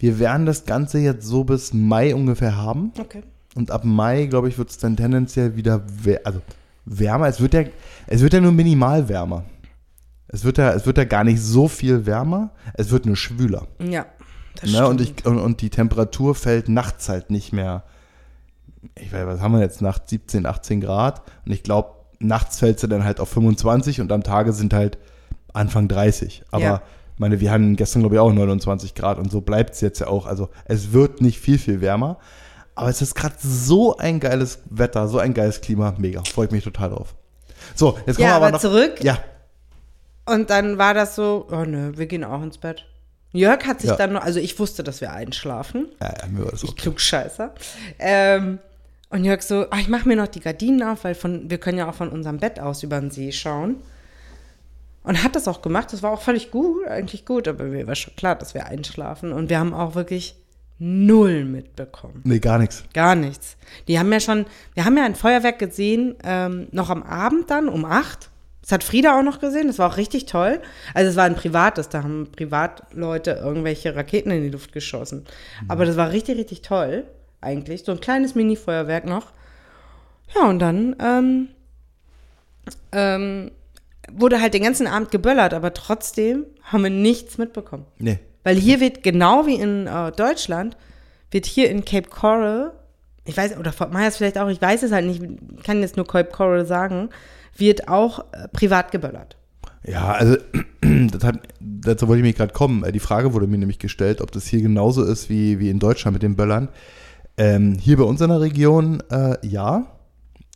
wir 0.01 0.19
werden 0.19 0.45
das 0.45 0.65
Ganze 0.65 0.99
jetzt 0.99 1.25
so 1.25 1.45
bis 1.45 1.73
Mai 1.73 2.17
ungefähr 2.17 2.57
haben. 2.57 2.93
Okay. 2.99 3.23
Und 3.56 3.70
ab 3.70 3.85
Mai, 3.85 4.26
glaube 4.26 4.49
ich, 4.49 4.58
wird 4.58 4.70
es 4.70 4.79
dann 4.79 4.97
tendenziell 4.97 5.56
wieder 5.56 5.82
also 6.25 6.41
wärmer. 6.85 7.26
Es 7.26 7.41
wird, 7.41 7.55
ja, 7.55 7.64
es 8.06 8.20
wird 8.20 8.32
ja 8.32 8.41
nur 8.41 8.53
minimal 8.53 9.08
wärmer. 9.08 9.44
Es 10.29 10.44
wird, 10.44 10.58
ja, 10.58 10.73
es 10.73 10.87
wird 10.87 10.99
ja 10.99 11.05
gar 11.05 11.25
nicht 11.25 11.41
so 11.41 11.67
viel 11.67 12.06
wärmer. 12.06 12.50
Es 12.75 12.91
wird 12.91 13.06
nur 13.06 13.17
schwüler. 13.17 13.67
Ja. 13.81 14.06
Das 14.61 14.70
ne? 14.70 14.87
und, 14.87 15.00
ich, 15.00 15.26
und, 15.26 15.38
und 15.38 15.61
die 15.61 15.70
Temperatur 15.70 16.35
fällt 16.35 16.69
nachts 16.69 17.08
halt 17.08 17.31
nicht 17.31 17.53
mehr 17.53 17.85
ich 18.94 19.12
weiß, 19.12 19.26
was 19.26 19.41
haben 19.41 19.53
wir 19.53 19.61
jetzt, 19.61 19.82
nachts 19.82 20.11
17, 20.11 20.47
18 20.47 20.81
Grad. 20.81 21.23
Und 21.44 21.52
ich 21.52 21.62
glaube, 21.62 21.91
nachts 22.19 22.59
fällt 22.59 22.81
sie 22.81 22.88
dann 22.88 23.05
halt 23.05 23.20
auf 23.20 23.29
25 23.31 24.00
und 24.00 24.12
am 24.12 24.23
Tage 24.23 24.52
sind 24.52 24.73
halt 24.73 24.99
Anfang 25.52 25.88
30. 25.88 26.44
Aber 26.50 26.62
ja. 26.62 26.82
meine, 27.19 27.41
wir 27.41 27.50
hatten 27.50 27.76
gestern, 27.76 28.02
glaube 28.02 28.17
ich, 28.17 28.20
auch 28.20 28.32
29 28.32 28.94
Grad 28.94 29.19
und 29.19 29.31
so 29.31 29.41
bleibt 29.41 29.75
es 29.75 29.81
jetzt 29.81 30.00
ja 30.00 30.06
auch. 30.06 30.26
Also 30.26 30.49
es 30.64 30.93
wird 30.93 31.20
nicht 31.20 31.41
viel, 31.41 31.59
viel 31.59 31.81
wärmer. 31.81 32.19
Aber 32.76 32.90
es 32.90 33.02
ist 33.02 33.14
gerade 33.14 33.34
so 33.38 33.96
ein 33.96 34.20
geiles 34.20 34.61
Wetter, 34.67 35.08
so 35.08 35.19
ein 35.19 35.34
geiles 35.34 35.61
Klima. 35.61 35.94
Mega. 35.99 36.23
Freue 36.23 36.46
ich 36.46 36.52
mich 36.52 36.62
total 36.62 36.90
drauf. 36.90 37.14
So, 37.75 37.99
jetzt 38.06 38.17
kommen 38.17 38.28
ja, 38.28 38.28
wir 38.28 38.34
aber, 38.34 38.46
aber 38.46 38.52
noch, 38.52 38.61
zurück. 38.61 39.02
Ja. 39.02 39.19
Und 40.26 40.50
dann 40.50 40.76
war 40.78 40.93
das 40.93 41.17
so, 41.17 41.49
oh 41.50 41.64
nö, 41.64 41.93
wir 41.96 42.06
gehen 42.06 42.23
auch 42.23 42.43
ins 42.43 42.58
Bett. 42.58 42.84
Jörg 43.32 43.64
hat 43.67 43.81
sich 43.81 43.90
ja. 43.90 43.96
dann 43.96 44.12
noch, 44.12 44.23
also 44.23 44.38
ich 44.40 44.58
wusste, 44.58 44.84
dass 44.84 45.00
wir 45.00 45.12
einschlafen. 45.12 45.88
Ja, 46.00 46.14
ja 46.20 46.26
mir 46.28 46.44
war 46.44 46.50
das 46.50 46.62
ich 46.62 46.70
okay. 46.70 46.82
klugscheißer. 46.82 47.55
Ähm, 47.99 48.58
und 49.08 49.25
Jörg 49.25 49.43
so, 49.43 49.67
ach, 49.70 49.78
ich 49.78 49.88
mache 49.88 50.06
mir 50.06 50.17
noch 50.17 50.28
die 50.28 50.40
Gardinen 50.40 50.82
auf, 50.82 51.05
weil 51.05 51.14
von, 51.14 51.49
wir 51.49 51.58
können 51.58 51.78
ja 51.78 51.88
auch 51.88 51.94
von 51.94 52.11
unserem 52.11 52.38
Bett 52.38 52.61
aus 52.61 52.82
über 52.82 53.00
den 53.00 53.11
See 53.11 53.32
schauen. 53.32 53.76
Und 55.02 55.23
hat 55.23 55.37
das 55.37 55.46
auch 55.46 55.62
gemacht. 55.62 55.93
Das 55.93 56.02
war 56.02 56.11
auch 56.11 56.20
völlig 56.20 56.50
gut, 56.50 56.87
eigentlich 56.88 57.25
gut, 57.25 57.46
aber 57.46 57.64
mir 57.64 57.87
war 57.87 57.94
schon 57.94 58.17
klar, 58.17 58.34
dass 58.34 58.55
wir 58.55 58.67
einschlafen. 58.67 59.32
Und 59.32 59.49
wir 59.49 59.61
haben 59.61 59.73
auch 59.73 59.94
wirklich 59.94 60.37
null 60.78 61.44
mitbekommen. 61.44 62.20
Nee, 62.25 62.38
gar 62.38 62.58
nichts. 62.58 62.84
Gar 62.93 63.14
nichts. 63.14 63.56
Die 63.88 63.99
haben 63.99 64.12
ja 64.12 64.20
schon, 64.20 64.46
wir 64.75 64.84
haben 64.84 64.96
ja 64.96 65.05
ein 65.05 65.14
Feuerwerk 65.14 65.58
gesehen, 65.58 66.16
ähm, 66.25 66.68
noch 66.71 66.90
am 66.90 67.02
Abend 67.02 67.50
dann 67.50 67.68
um 67.68 67.85
acht. 67.85 68.30
Das 68.62 68.73
hat 68.73 68.85
Frieda 68.85 69.18
auch 69.18 69.23
noch 69.23 69.38
gesehen, 69.38 69.68
das 69.68 69.78
war 69.78 69.92
auch 69.92 69.97
richtig 69.97 70.26
toll. 70.26 70.61
Also 70.92 71.11
es 71.11 71.16
war 71.16 71.25
ein 71.25 71.37
privates, 71.37 71.88
da 71.88 72.02
haben 72.02 72.28
Privatleute 72.33 73.40
irgendwelche 73.42 73.95
Raketen 73.95 74.30
in 74.33 74.42
die 74.42 74.50
Luft 74.50 74.73
geschossen. 74.73 75.25
Mhm. 75.62 75.71
Aber 75.71 75.85
das 75.85 75.97
war 75.97 76.11
richtig, 76.11 76.37
richtig 76.37 76.62
toll 76.62 77.04
eigentlich. 77.40 77.85
So 77.85 77.92
ein 77.92 78.00
kleines 78.00 78.35
Mini-Feuerwerk 78.35 79.04
noch. 79.06 79.33
Ja, 80.35 80.49
und 80.49 80.59
dann 80.59 80.97
ähm, 80.99 81.49
ähm, 82.90 83.52
wurde 84.11 84.40
halt 84.40 84.54
den 84.54 84.64
ganzen 84.64 84.88
Abend 84.88 85.12
geböllert, 85.12 85.54
aber 85.54 85.73
trotzdem 85.73 86.45
haben 86.62 86.83
wir 86.83 86.90
nichts 86.90 87.38
mitbekommen. 87.38 87.87
Nee. 87.99 88.18
Weil 88.47 88.55
hier 88.55 88.79
wird, 88.79 89.03
genau 89.03 89.45
wie 89.49 89.57
in 89.57 89.88
äh, 89.88 90.12
Deutschland, 90.12 90.76
wird 91.33 91.47
hier 91.47 91.69
in 91.69 91.85
Cape 91.85 92.09
Coral, 92.09 92.71
ich 93.25 93.37
weiß, 93.37 93.59
oder 93.59 93.73
Fort 93.73 93.93
Myers 93.93 94.19
vielleicht 94.19 94.38
auch, 94.38 94.49
ich 94.49 94.62
weiß 94.62 94.85
es 94.85 94.93
halt 94.93 95.05
nicht, 95.05 95.21
kann 95.65 95.81
jetzt 95.81 95.97
nur 95.97 96.07
Cape 96.07 96.31
Coral 96.31 96.65
sagen, 96.65 97.09
wird 97.57 97.88
auch 97.88 98.21
äh, 98.21 98.47
privat 98.53 98.93
geböllert. 98.93 99.37
Ja, 99.85 100.12
also 100.12 100.37
das 100.81 101.25
hat, 101.25 101.41
dazu 101.59 102.07
wollte 102.07 102.21
ich 102.21 102.25
mich 102.25 102.37
gerade 102.37 102.53
kommen. 102.53 102.85
Die 102.93 103.00
Frage 103.00 103.35
wurde 103.35 103.49
mir 103.49 103.59
nämlich 103.59 103.81
gestellt, 103.81 104.21
ob 104.21 104.31
das 104.31 104.47
hier 104.47 104.62
genauso 104.62 105.03
ist 105.03 105.29
wie, 105.29 105.59
wie 105.59 105.69
in 105.69 105.81
Deutschland 105.81 106.12
mit 106.12 106.23
den 106.23 106.37
Böllern. 106.37 106.69
Ähm, 107.37 107.76
hier 107.81 107.97
bei 107.97 108.05
uns 108.05 108.21
in 108.21 108.29
der 108.29 108.41
Region, 108.41 109.03
äh, 109.11 109.45
ja. 109.45 109.88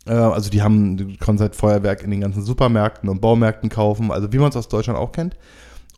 Äh, 0.07 0.13
also 0.13 0.49
die 0.49 0.63
haben, 0.63 0.97
du 0.97 1.17
kannst 1.19 1.41
halt 1.43 1.57
Feuerwerk 1.57 2.05
in 2.05 2.13
den 2.13 2.21
ganzen 2.21 2.45
Supermärkten 2.45 3.09
und 3.09 3.21
Baumärkten 3.21 3.69
kaufen, 3.69 4.13
also 4.13 4.33
wie 4.33 4.39
man 4.39 4.51
es 4.51 4.57
aus 4.57 4.69
Deutschland 4.69 4.97
auch 4.97 5.11
kennt. 5.11 5.35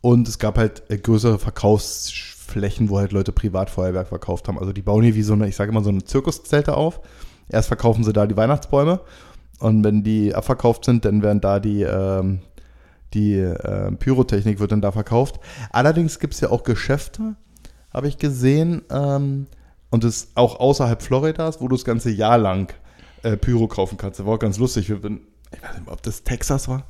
Und 0.03 0.27
es 0.27 0.37
gab 0.37 0.57
halt 0.57 0.83
äh, 0.89 0.97
größere 0.97 1.39
Verkaufsflächen, 1.39 2.89
wo 2.89 2.99
halt 2.99 3.13
Leute 3.13 3.31
Privatfeuerwerk 3.31 4.09
verkauft 4.09 4.49
haben. 4.49 4.59
Also 4.59 4.73
die 4.73 4.81
bauen 4.81 5.01
hier 5.01 5.15
wie 5.15 5.23
so 5.23 5.31
eine, 5.31 5.47
ich 5.47 5.55
sage 5.55 5.71
immer 5.71 5.81
so 5.81 5.89
eine 5.89 6.03
Zirkuszelte 6.03 6.75
auf. 6.75 6.99
Erst 7.47 7.69
verkaufen 7.69 8.03
sie 8.03 8.11
da 8.11 8.27
die 8.27 8.35
Weihnachtsbäume 8.35 8.99
und 9.59 9.81
wenn 9.85 10.03
die 10.03 10.35
abverkauft 10.35 10.83
sind, 10.83 11.05
dann 11.05 11.23
werden 11.23 11.39
da 11.39 11.61
die, 11.61 11.83
ähm, 11.83 12.41
die 13.13 13.35
äh, 13.35 13.91
Pyrotechnik 13.93 14.59
wird 14.59 14.73
dann 14.73 14.81
da 14.81 14.91
verkauft. 14.91 15.39
Allerdings 15.71 16.19
gibt 16.19 16.33
es 16.33 16.41
ja 16.41 16.49
auch 16.49 16.63
Geschäfte, 16.63 17.35
habe 17.93 18.09
ich 18.09 18.17
gesehen, 18.17 18.81
ähm, 18.91 19.47
und 19.89 20.03
es 20.03 20.31
auch 20.35 20.59
außerhalb 20.59 21.01
Floridas, 21.01 21.61
wo 21.61 21.69
du 21.69 21.75
das 21.75 21.85
ganze 21.85 22.09
Jahr 22.09 22.37
lang 22.37 22.73
äh, 23.21 23.37
Pyro 23.37 23.69
kaufen 23.69 23.97
kannst. 23.97 24.19
Das 24.19 24.25
war 24.25 24.33
auch 24.33 24.39
ganz 24.39 24.57
lustig. 24.57 24.89
Ich 24.89 24.95
weiß 24.95 25.09
nicht, 25.09 25.21
ob 25.85 26.01
das 26.01 26.23
Texas 26.23 26.67
war. 26.67 26.83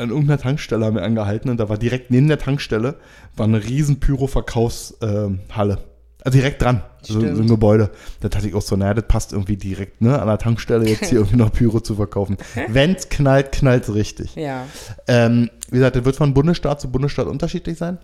An 0.00 0.10
irgendeiner 0.10 0.38
Tankstelle 0.38 0.84
haben 0.84 0.96
wir 0.96 1.02
angehalten 1.02 1.50
und 1.50 1.58
da 1.58 1.68
war 1.68 1.78
direkt 1.78 2.10
neben 2.10 2.28
der 2.28 2.38
Tankstelle 2.38 2.96
war 3.36 3.46
eine 3.46 3.62
riesen 3.62 4.00
Pyro-Verkaufshalle. 4.00 5.78
Also 6.22 6.36
direkt 6.36 6.60
dran, 6.60 6.82
so, 7.00 7.18
so, 7.18 7.26
ein 7.26 7.46
Gebäude. 7.46 7.90
Da 8.20 8.28
dachte 8.28 8.48
ich 8.48 8.54
auch 8.54 8.62
so, 8.62 8.76
naja, 8.76 8.92
das 8.92 9.06
passt 9.08 9.32
irgendwie 9.32 9.56
direkt, 9.56 10.02
ne, 10.02 10.20
an 10.20 10.28
der 10.28 10.38
Tankstelle 10.38 10.86
jetzt 10.86 11.06
hier 11.06 11.18
irgendwie 11.20 11.36
noch 11.36 11.52
Pyro 11.52 11.80
zu 11.80 11.94
verkaufen. 11.94 12.36
Wenn 12.68 12.94
es 12.94 13.08
knallt, 13.08 13.52
knallt 13.52 13.84
es 13.84 13.94
richtig. 13.94 14.34
Ja. 14.34 14.66
Ähm, 15.06 15.48
wie 15.70 15.76
gesagt, 15.76 15.96
das 15.96 16.04
wird 16.04 16.16
von 16.16 16.34
Bundesstaat 16.34 16.80
zu 16.80 16.90
Bundesstaat 16.90 17.26
unterschiedlich 17.26 17.78
sein. 17.78 17.98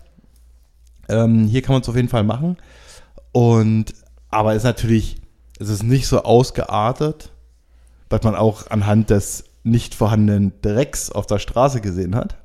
Ähm, 1.09 1.45
hier 1.45 1.61
kann 1.61 1.73
man 1.73 1.81
es 1.81 1.89
auf 1.89 1.95
jeden 1.95 2.09
Fall 2.09 2.23
machen. 2.23 2.57
Und 3.31 3.93
aber 4.29 4.55
ist 4.55 4.63
natürlich, 4.63 5.17
es 5.59 5.69
ist 5.69 5.83
nicht 5.83 6.07
so 6.07 6.23
ausgeartet, 6.23 7.31
was 8.09 8.23
man 8.23 8.35
auch 8.35 8.69
anhand 8.71 9.09
des 9.09 9.43
nicht 9.69 9.95
vorhandenen 9.95 10.53
Drecks 10.61 11.11
auf 11.11 11.25
der 11.27 11.39
Straße 11.39 11.81
gesehen 11.81 12.15
hat. 12.15 12.35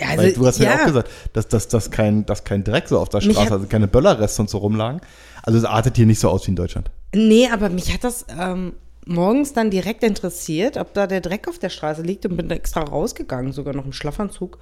Ja, 0.00 0.16
Weil 0.16 0.32
du 0.32 0.46
hast 0.46 0.58
ja, 0.58 0.70
ja. 0.74 0.82
auch 0.82 0.86
gesagt, 0.86 1.10
dass, 1.32 1.48
dass, 1.48 1.68
dass, 1.68 1.90
kein, 1.90 2.26
dass 2.26 2.44
kein 2.44 2.64
Dreck 2.64 2.88
so 2.88 2.98
auf 2.98 3.08
der 3.08 3.20
Straße, 3.20 3.40
hat- 3.40 3.52
also 3.52 3.66
keine 3.66 3.86
Böllerreste 3.88 4.42
und 4.42 4.50
so 4.50 4.58
rumlagen. 4.58 5.00
Also 5.42 5.58
es 5.58 5.64
artet 5.64 5.96
hier 5.96 6.06
nicht 6.06 6.18
so 6.20 6.28
aus 6.28 6.46
wie 6.46 6.50
in 6.50 6.56
Deutschland. 6.56 6.90
Nee, 7.14 7.48
aber 7.52 7.68
mich 7.68 7.92
hat 7.92 8.02
das 8.04 8.24
ähm, 8.38 8.72
morgens 9.06 9.52
dann 9.52 9.70
direkt 9.70 10.02
interessiert, 10.02 10.76
ob 10.76 10.94
da 10.94 11.06
der 11.06 11.20
Dreck 11.20 11.46
auf 11.48 11.58
der 11.58 11.68
Straße 11.68 12.02
liegt 12.02 12.26
und 12.26 12.36
bin 12.36 12.50
extra 12.50 12.80
rausgegangen, 12.80 13.52
sogar 13.52 13.74
noch 13.74 13.84
im 13.84 13.92
Schlafanzug. 13.92 14.58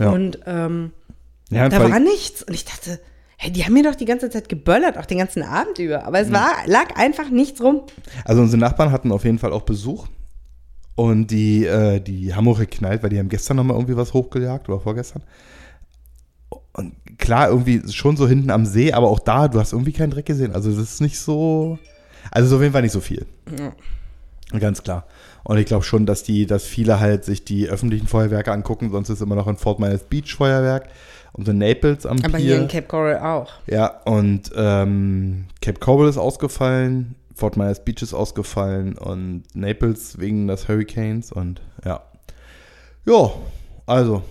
Ja. 0.00 0.10
Und 0.10 0.40
ähm, 0.46 0.92
Ja, 1.50 1.68
da 1.68 1.78
war 1.90 2.00
nichts. 2.00 2.42
Und 2.42 2.54
ich 2.54 2.64
dachte, 2.64 2.98
hey, 3.36 3.52
die 3.52 3.64
haben 3.64 3.74
mir 3.74 3.84
doch 3.84 3.94
die 3.94 4.06
ganze 4.06 4.30
Zeit 4.30 4.48
geböllert, 4.48 4.96
auch 4.98 5.06
den 5.06 5.18
ganzen 5.18 5.42
Abend 5.42 5.78
über. 5.78 6.04
Aber 6.06 6.20
es 6.20 6.32
war, 6.32 6.50
lag 6.66 6.96
einfach 6.96 7.28
nichts 7.30 7.60
rum. 7.62 7.82
Also 8.24 8.40
unsere 8.42 8.58
Nachbarn 8.60 8.90
hatten 8.92 9.12
auf 9.12 9.24
jeden 9.24 9.38
Fall 9.38 9.52
auch 9.52 9.62
Besuch. 9.62 10.06
Und 11.00 11.28
die, 11.30 11.64
äh, 11.64 11.98
die 11.98 12.34
haben 12.34 12.46
auch 12.46 12.58
geknallt, 12.58 13.02
weil 13.02 13.08
die 13.08 13.18
haben 13.18 13.30
gestern 13.30 13.56
nochmal 13.56 13.74
irgendwie 13.78 13.96
was 13.96 14.12
hochgejagt 14.12 14.68
oder 14.68 14.80
vorgestern. 14.80 15.22
Und 16.74 16.92
klar, 17.16 17.48
irgendwie 17.48 17.80
schon 17.90 18.18
so 18.18 18.28
hinten 18.28 18.50
am 18.50 18.66
See, 18.66 18.92
aber 18.92 19.08
auch 19.08 19.18
da, 19.18 19.48
du 19.48 19.58
hast 19.58 19.72
irgendwie 19.72 19.94
keinen 19.94 20.10
Dreck 20.10 20.26
gesehen. 20.26 20.54
Also 20.54 20.68
das 20.68 20.78
ist 20.78 21.00
nicht 21.00 21.18
so. 21.18 21.78
Also 22.30 22.50
so 22.50 22.56
auf 22.56 22.60
jeden 22.60 22.74
Fall 22.74 22.82
nicht 22.82 22.92
so 22.92 23.00
viel. 23.00 23.24
Ganz 24.58 24.82
klar. 24.82 25.06
Und 25.42 25.56
ich 25.56 25.64
glaube 25.64 25.84
schon, 25.84 26.04
dass 26.04 26.22
die, 26.22 26.44
dass 26.44 26.64
viele 26.64 27.00
halt 27.00 27.24
sich 27.24 27.46
die 27.46 27.66
öffentlichen 27.66 28.06
Feuerwerke 28.06 28.52
angucken, 28.52 28.90
sonst 28.90 29.08
ist 29.08 29.22
immer 29.22 29.36
noch 29.36 29.46
in 29.46 29.56
Fort 29.56 29.80
Myers 29.80 30.04
Beach 30.04 30.34
Feuerwerk 30.34 30.90
und 31.32 31.48
in 31.48 31.56
Naples 31.56 32.04
am 32.04 32.18
Aber 32.18 32.36
Pier. 32.36 32.38
hier 32.40 32.60
in 32.60 32.68
Cape 32.68 32.86
Coral 32.86 33.20
auch. 33.20 33.52
Ja, 33.66 34.02
und 34.04 34.50
ähm, 34.54 35.46
Cape 35.62 35.80
Coral 35.80 36.10
ist 36.10 36.18
ausgefallen, 36.18 37.14
Fort 37.40 37.56
Myers 37.56 37.84
Beach 37.84 38.02
ist 38.02 38.12
ausgefallen 38.12 38.96
und 38.98 39.44
Naples 39.54 40.18
wegen 40.18 40.46
des 40.46 40.68
Hurricanes 40.68 41.32
und 41.32 41.60
ja. 41.84 42.02
Ja, 43.06 43.30
also, 43.86 44.22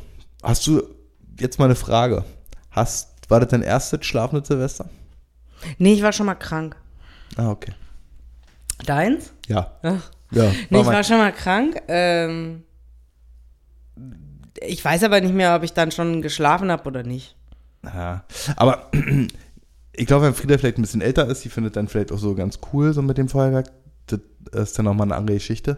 hast 0.43 0.65
du 0.67 0.83
jetzt 1.39 1.57
mal 1.57 1.65
eine 1.65 1.75
Frage. 1.75 2.23
Hast, 2.71 3.09
war 3.29 3.39
das 3.39 3.49
dein 3.49 3.63
erstes 3.63 4.05
schlafende 4.05 4.45
Silvester? 4.45 4.89
Nee, 5.79 5.93
ich 5.93 6.03
war 6.03 6.13
schon 6.13 6.27
mal 6.27 6.35
krank. 6.35 6.75
Ah, 7.35 7.49
okay. 7.49 7.73
Deins? 8.85 9.33
Ja. 9.47 9.71
Ach. 9.81 10.11
Ja, 10.31 10.51
Nee, 10.69 10.81
ich 10.81 10.85
war 10.85 11.03
schon 11.03 11.17
mal 11.17 11.33
krank. 11.33 11.81
Ähm, 11.87 12.63
ich 14.61 14.85
weiß 14.85 15.03
aber 15.03 15.19
nicht 15.21 15.33
mehr, 15.33 15.55
ob 15.55 15.63
ich 15.63 15.73
dann 15.73 15.91
schon 15.91 16.21
geschlafen 16.21 16.71
habe 16.71 16.83
oder 16.87 17.01
nicht. 17.01 17.35
Ja. 17.83 18.23
Aber 18.55 18.91
ich 19.99 20.05
glaube, 20.05 20.25
wenn 20.25 20.33
Frieda 20.33 20.57
vielleicht 20.57 20.77
ein 20.77 20.81
bisschen 20.81 21.01
älter 21.01 21.27
ist, 21.27 21.43
die 21.43 21.49
findet 21.49 21.75
dann 21.75 21.89
vielleicht 21.89 22.13
auch 22.13 22.19
so 22.19 22.33
ganz 22.33 22.59
cool, 22.71 22.93
so 22.93 23.01
mit 23.01 23.17
dem 23.17 23.27
Feuerwerk. 23.27 23.69
Das 24.07 24.69
ist 24.69 24.79
dann 24.79 24.85
nochmal 24.85 25.07
eine 25.07 25.15
andere 25.17 25.35
Geschichte, 25.35 25.77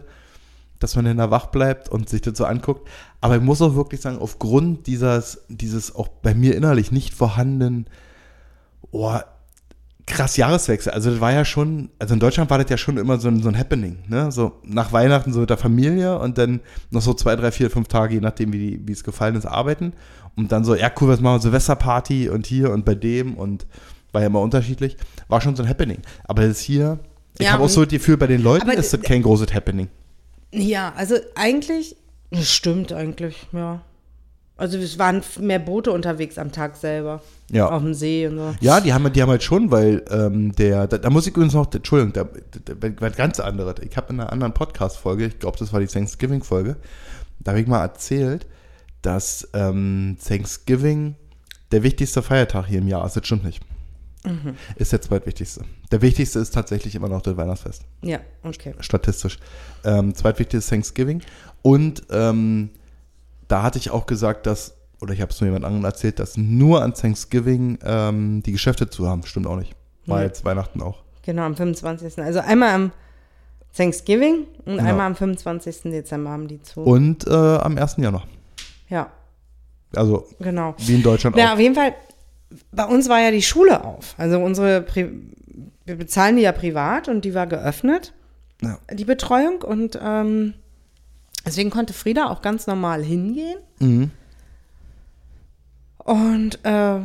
dass 0.78 0.94
man 0.94 1.04
dann 1.04 1.16
da 1.16 1.32
wach 1.32 1.46
bleibt 1.46 1.88
und 1.88 2.08
sich 2.08 2.20
das 2.20 2.38
so 2.38 2.44
anguckt. 2.44 2.88
Aber 3.20 3.34
ich 3.34 3.42
muss 3.42 3.60
auch 3.60 3.74
wirklich 3.74 4.00
sagen, 4.00 4.18
aufgrund 4.18 4.86
dieses, 4.86 5.42
dieses 5.48 5.96
auch 5.96 6.06
bei 6.06 6.34
mir 6.34 6.54
innerlich 6.54 6.92
nicht 6.92 7.14
vorhandenen, 7.14 7.86
oh, 8.92 9.18
krass 10.06 10.36
Jahreswechsel. 10.36 10.92
Also 10.92 11.10
das 11.10 11.20
war 11.20 11.32
ja 11.32 11.44
schon, 11.44 11.90
also 11.98 12.14
in 12.14 12.20
Deutschland 12.20 12.48
war 12.48 12.58
das 12.58 12.70
ja 12.70 12.76
schon 12.76 12.98
immer 12.98 13.18
so 13.18 13.26
ein, 13.26 13.42
so 13.42 13.48
ein 13.48 13.58
Happening, 13.58 14.04
ne? 14.06 14.30
So 14.30 14.52
nach 14.62 14.92
Weihnachten 14.92 15.32
so 15.32 15.40
mit 15.40 15.50
der 15.50 15.58
Familie 15.58 16.20
und 16.20 16.38
dann 16.38 16.60
noch 16.90 17.02
so 17.02 17.12
zwei, 17.12 17.34
drei, 17.34 17.50
vier, 17.50 17.70
fünf 17.70 17.88
Tage, 17.88 18.14
je 18.14 18.20
nachdem, 18.20 18.52
wie, 18.52 18.80
wie 18.86 18.92
es 18.92 19.02
gefallen 19.02 19.34
ist, 19.34 19.46
arbeiten. 19.46 19.94
Und 20.36 20.52
dann 20.52 20.64
so, 20.64 20.76
ja 20.76 20.92
cool, 21.00 21.08
was 21.08 21.20
machen 21.20 21.36
wir, 21.36 21.42
Silvesterparty 21.42 22.30
und 22.30 22.46
hier 22.46 22.70
und 22.70 22.84
bei 22.84 22.94
dem 22.94 23.34
und 23.34 23.66
war 24.12 24.20
ja 24.20 24.28
immer 24.28 24.40
unterschiedlich. 24.40 24.96
War 25.28 25.40
schon 25.40 25.56
so 25.56 25.62
ein 25.62 25.68
Happening. 25.68 25.98
Aber 26.24 26.46
das 26.46 26.60
hier, 26.60 26.98
ich 27.38 27.46
Ja, 27.46 27.52
habe 27.52 27.64
auch 27.64 27.68
so 27.68 27.84
das 27.84 27.92
Gefühl, 27.92 28.16
bei 28.16 28.26
den 28.26 28.42
Leuten 28.42 28.68
ist 28.70 28.92
das 28.92 29.00
kein 29.00 29.22
großes 29.22 29.52
Happening. 29.52 29.88
Ja, 30.52 30.92
also 30.96 31.16
eigentlich, 31.34 31.96
das 32.30 32.50
stimmt 32.50 32.92
eigentlich, 32.92 33.46
ja. 33.52 33.80
Also 34.58 34.78
es 34.78 34.98
waren 34.98 35.22
mehr 35.40 35.58
Boote 35.58 35.90
unterwegs 35.90 36.38
am 36.38 36.52
Tag 36.52 36.76
selber. 36.76 37.22
Ja. 37.50 37.68
Auf 37.68 37.82
dem 37.82 37.94
See 37.94 38.28
und 38.28 38.36
so. 38.36 38.54
Ja, 38.60 38.80
die 38.80 38.92
haben, 38.92 39.10
die 39.12 39.20
haben 39.20 39.30
halt 39.30 39.42
schon, 39.42 39.70
weil 39.70 40.04
ähm, 40.10 40.52
der, 40.52 40.86
da, 40.86 40.98
da 40.98 41.10
muss 41.10 41.26
ich 41.26 41.32
übrigens 41.32 41.54
noch, 41.54 41.72
Entschuldigung, 41.72 42.12
da, 42.12 42.24
da, 42.64 42.74
da, 42.74 43.00
was 43.00 43.16
ganz 43.16 43.40
anderes. 43.40 43.76
Ich 43.80 43.96
habe 43.96 44.12
in 44.12 44.20
einer 44.20 44.30
anderen 44.30 44.52
Podcast-Folge, 44.52 45.26
ich 45.26 45.38
glaube, 45.38 45.58
das 45.58 45.72
war 45.72 45.80
die 45.80 45.86
Thanksgiving-Folge, 45.86 46.76
da 47.40 47.52
habe 47.52 47.60
ich 47.60 47.66
mal 47.66 47.80
erzählt, 47.80 48.46
dass 49.00 49.48
ähm, 49.54 50.16
Thanksgiving 50.24 51.16
der 51.72 51.82
wichtigste 51.82 52.22
Feiertag 52.22 52.66
hier 52.66 52.78
im 52.78 52.88
Jahr 52.88 53.04
ist. 53.04 53.16
Das 53.16 53.26
stimmt 53.26 53.44
nicht. 53.44 53.62
Ist 54.76 54.92
der 54.92 55.00
zweitwichtigste. 55.02 55.64
Der 55.90 56.00
wichtigste 56.00 56.38
ist 56.38 56.54
tatsächlich 56.54 56.94
immer 56.94 57.08
noch 57.08 57.22
das 57.22 57.36
Weihnachtsfest, 57.36 57.82
Ja, 58.02 58.20
okay. 58.44 58.74
statistisch. 58.80 59.38
Ähm, 59.84 60.14
zweitwichtigste 60.14 60.58
ist 60.58 60.68
Thanksgiving. 60.70 61.22
Und 61.62 62.04
ähm, 62.10 62.70
da 63.48 63.62
hatte 63.64 63.78
ich 63.78 63.90
auch 63.90 64.06
gesagt, 64.06 64.46
dass, 64.46 64.74
oder 65.00 65.12
ich 65.12 65.20
habe 65.20 65.32
es 65.32 65.40
nur 65.40 65.48
jemand 65.48 65.64
anderem 65.64 65.84
erzählt, 65.84 66.18
dass 66.20 66.36
nur 66.36 66.82
an 66.82 66.94
Thanksgiving 66.94 67.78
ähm, 67.84 68.42
die 68.44 68.52
Geschäfte 68.52 68.88
zu 68.88 69.08
haben. 69.08 69.24
Stimmt 69.24 69.46
auch 69.48 69.56
nicht. 69.56 69.74
War 70.06 70.18
Nee. 70.20 70.26
jetzt 70.26 70.44
Weihnachten 70.44 70.80
auch. 70.82 71.02
Genau, 71.22 71.42
am 71.42 71.56
25. 71.56 72.18
Also 72.22 72.40
einmal 72.40 72.70
am 72.74 72.92
Thanksgiving 73.76 74.46
und 74.64 74.76
Genau. 74.76 74.88
einmal 74.88 75.06
am 75.06 75.16
25. 75.16 75.82
Dezember 75.90 76.30
haben 76.30 76.46
die 76.48 76.60
zu. 76.62 76.80
Und 76.82 77.26
äh, 77.26 77.30
am 77.30 77.76
1. 77.78 77.96
Januar. 77.98 78.24
ja, 78.88 79.10
Also 79.94 80.26
genau. 80.40 80.74
wie 80.78 80.94
in 80.94 81.02
Deutschland 81.02 81.36
Ja, 81.36 81.48
auch. 81.48 81.52
auf 81.54 81.60
jeden 81.60 81.74
Fall, 81.74 81.94
bei 82.72 82.84
uns 82.84 83.08
war 83.08 83.20
ja 83.20 83.30
die 83.30 83.42
Schule 83.42 83.84
auf. 83.84 84.14
Also 84.18 84.38
unsere, 84.38 84.82
Pri 84.82 85.10
wir 85.84 85.96
bezahlen 85.96 86.36
die 86.36 86.42
ja 86.42 86.52
privat 86.52 87.08
und 87.08 87.24
die 87.24 87.34
war 87.34 87.46
geöffnet, 87.46 88.12
Ja. 88.62 88.78
die 88.92 89.04
Betreuung. 89.04 89.62
Und 89.62 89.98
ähm, 90.02 90.54
deswegen 91.44 91.70
konnte 91.70 91.92
Frieda 91.92 92.30
auch 92.30 92.40
ganz 92.42 92.66
normal 92.66 93.02
hingehen. 93.02 93.58
Mhm. 93.80 94.10
Und 95.98 96.64
äh, 96.64 96.98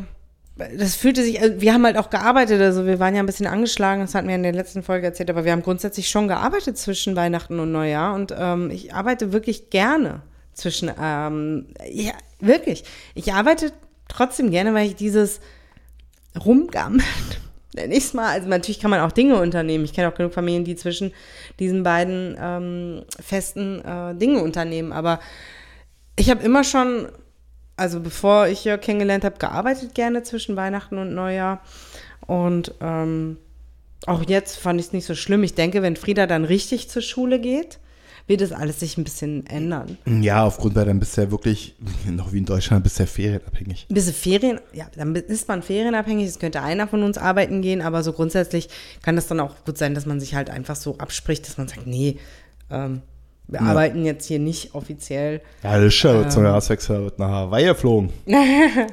das 0.77 0.95
fühlte 0.95 1.23
sich, 1.23 1.39
also 1.41 1.61
wir 1.61 1.73
haben 1.73 1.85
halt 1.85 1.97
auch 1.97 2.09
gearbeitet, 2.09 2.61
also 2.61 2.85
wir 2.85 2.99
waren 2.99 3.13
ja 3.13 3.21
ein 3.21 3.27
bisschen 3.27 3.47
angeschlagen, 3.47 4.01
das 4.01 4.15
hatten 4.15 4.27
wir 4.27 4.35
in 4.35 4.43
der 4.43 4.53
letzten 4.53 4.81
Folge 4.81 5.05
erzählt, 5.05 5.29
aber 5.29 5.45
wir 5.45 5.51
haben 5.51 5.61
grundsätzlich 5.61 6.09
schon 6.09 6.27
gearbeitet 6.27 6.77
zwischen 6.77 7.15
Weihnachten 7.15 7.59
und 7.59 7.71
Neujahr 7.71 8.15
und 8.15 8.33
ähm, 8.37 8.71
ich 8.71 8.93
arbeite 8.93 9.33
wirklich 9.33 9.69
gerne 9.69 10.21
zwischen, 10.53 10.91
ähm, 10.99 11.67
ja, 11.91 12.13
wirklich. 12.39 12.83
Ich 13.13 13.33
arbeite 13.33 13.71
trotzdem 14.07 14.51
gerne, 14.51 14.73
weil 14.73 14.87
ich 14.87 14.95
dieses 14.95 15.39
Rumgammeln, 16.39 17.03
nenn 17.73 17.91
ich's 17.91 18.13
mal, 18.13 18.29
also 18.29 18.47
natürlich 18.47 18.79
kann 18.79 18.91
man 18.91 19.01
auch 19.01 19.11
Dinge 19.11 19.39
unternehmen. 19.39 19.85
Ich 19.85 19.93
kenne 19.93 20.09
auch 20.09 20.15
genug 20.15 20.33
Familien, 20.33 20.65
die 20.65 20.75
zwischen 20.75 21.13
diesen 21.59 21.83
beiden 21.83 22.37
ähm, 22.39 23.05
festen 23.19 23.83
äh, 23.83 24.15
Dinge 24.15 24.41
unternehmen, 24.41 24.91
aber 24.91 25.19
ich 26.15 26.29
habe 26.29 26.43
immer 26.43 26.63
schon 26.63 27.07
also 27.77 27.99
bevor 27.99 28.47
ich 28.47 28.65
Jörg 28.65 28.81
kennengelernt 28.81 29.23
habe, 29.23 29.37
gearbeitet 29.37 29.93
gerne 29.93 30.23
zwischen 30.23 30.55
Weihnachten 30.55 30.97
und 30.97 31.13
Neujahr. 31.13 31.61
Und 32.25 32.73
ähm, 32.81 33.37
auch 34.07 34.23
jetzt 34.27 34.57
fand 34.57 34.79
ich 34.79 34.87
es 34.87 34.93
nicht 34.93 35.05
so 35.05 35.13
schlimm. 35.13 35.43
Ich 35.43 35.53
denke, 35.53 35.83
wenn 35.83 35.95
Frieda 35.95 36.25
dann 36.25 36.43
richtig 36.43 36.89
zur 36.89 37.03
Schule 37.03 37.39
geht, 37.39 37.77
wird 38.27 38.41
das 38.41 38.51
alles 38.51 38.79
sich 38.81 38.97
ein 38.97 39.03
bisschen 39.05 39.45
ändern. 39.47 39.97
Ja, 40.05 40.43
aufgrund 40.43 40.75
weil 40.75 40.85
dann 40.85 40.99
bist 40.99 41.15
du 41.17 41.21
ja 41.21 41.31
wirklich, 41.31 41.75
noch 42.09 42.33
wie 42.33 42.39
in 42.39 42.45
Deutschland, 42.45 42.83
bist 42.83 42.99
du 42.99 43.03
ja 43.03 43.07
ferienabhängig. 43.07 43.87
Ein 43.89 43.93
bisschen 43.93 44.13
Ferien, 44.13 44.59
ja, 44.73 44.85
dann 44.95 45.15
ist 45.15 45.47
man 45.47 45.63
ferienabhängig. 45.63 46.27
Es 46.27 46.37
könnte 46.39 46.61
einer 46.61 46.87
von 46.87 47.03
uns 47.03 47.17
arbeiten 47.17 47.61
gehen, 47.61 47.81
aber 47.81 48.03
so 48.03 48.13
grundsätzlich 48.13 48.69
kann 49.01 49.15
das 49.15 49.27
dann 49.27 49.39
auch 49.39 49.55
gut 49.65 49.77
sein, 49.77 49.93
dass 49.95 50.05
man 50.05 50.19
sich 50.19 50.35
halt 50.35 50.49
einfach 50.49 50.75
so 50.75 50.97
abspricht, 50.97 51.47
dass 51.47 51.57
man 51.57 51.67
sagt, 51.67 51.87
nee, 51.87 52.17
ähm, 52.69 53.01
wir 53.47 53.61
Ja. 53.61 53.65
arbeiten 53.67 54.03
jetzt 54.03 54.25
hier 54.25 54.39
nicht 54.39 54.75
offiziell. 54.75 55.39
Ja, 55.63 55.77
das 55.77 55.85
ist 55.85 55.95
schon 55.95 56.23
Ähm. 56.23 56.29
zum 56.29 56.43
Jahreswechsel 56.43 57.03
wird 57.05 57.19
nach 57.19 57.29
Hawaii 57.29 57.65
geflogen. 57.65 58.11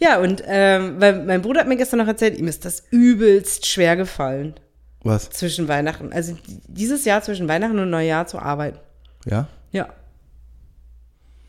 Ja, 0.00 0.20
und 0.20 0.40
ähm, 0.46 0.94
weil 1.00 1.24
mein 1.24 1.42
Bruder 1.42 1.60
hat 1.62 1.68
mir 1.68 1.76
gestern 1.76 1.98
noch 1.98 2.06
erzählt, 2.06 2.38
ihm 2.38 2.46
ist 2.46 2.64
das 2.64 2.84
übelst 2.92 3.66
schwer 3.66 3.96
gefallen. 3.96 4.54
Was? 5.08 5.30
zwischen 5.30 5.68
Weihnachten, 5.68 6.12
also 6.12 6.36
dieses 6.66 7.04
Jahr 7.04 7.22
zwischen 7.22 7.48
Weihnachten 7.48 7.78
und 7.78 7.90
Neujahr 7.90 8.26
zu 8.26 8.38
arbeiten. 8.38 8.78
Ja? 9.24 9.48
Ja. 9.72 9.88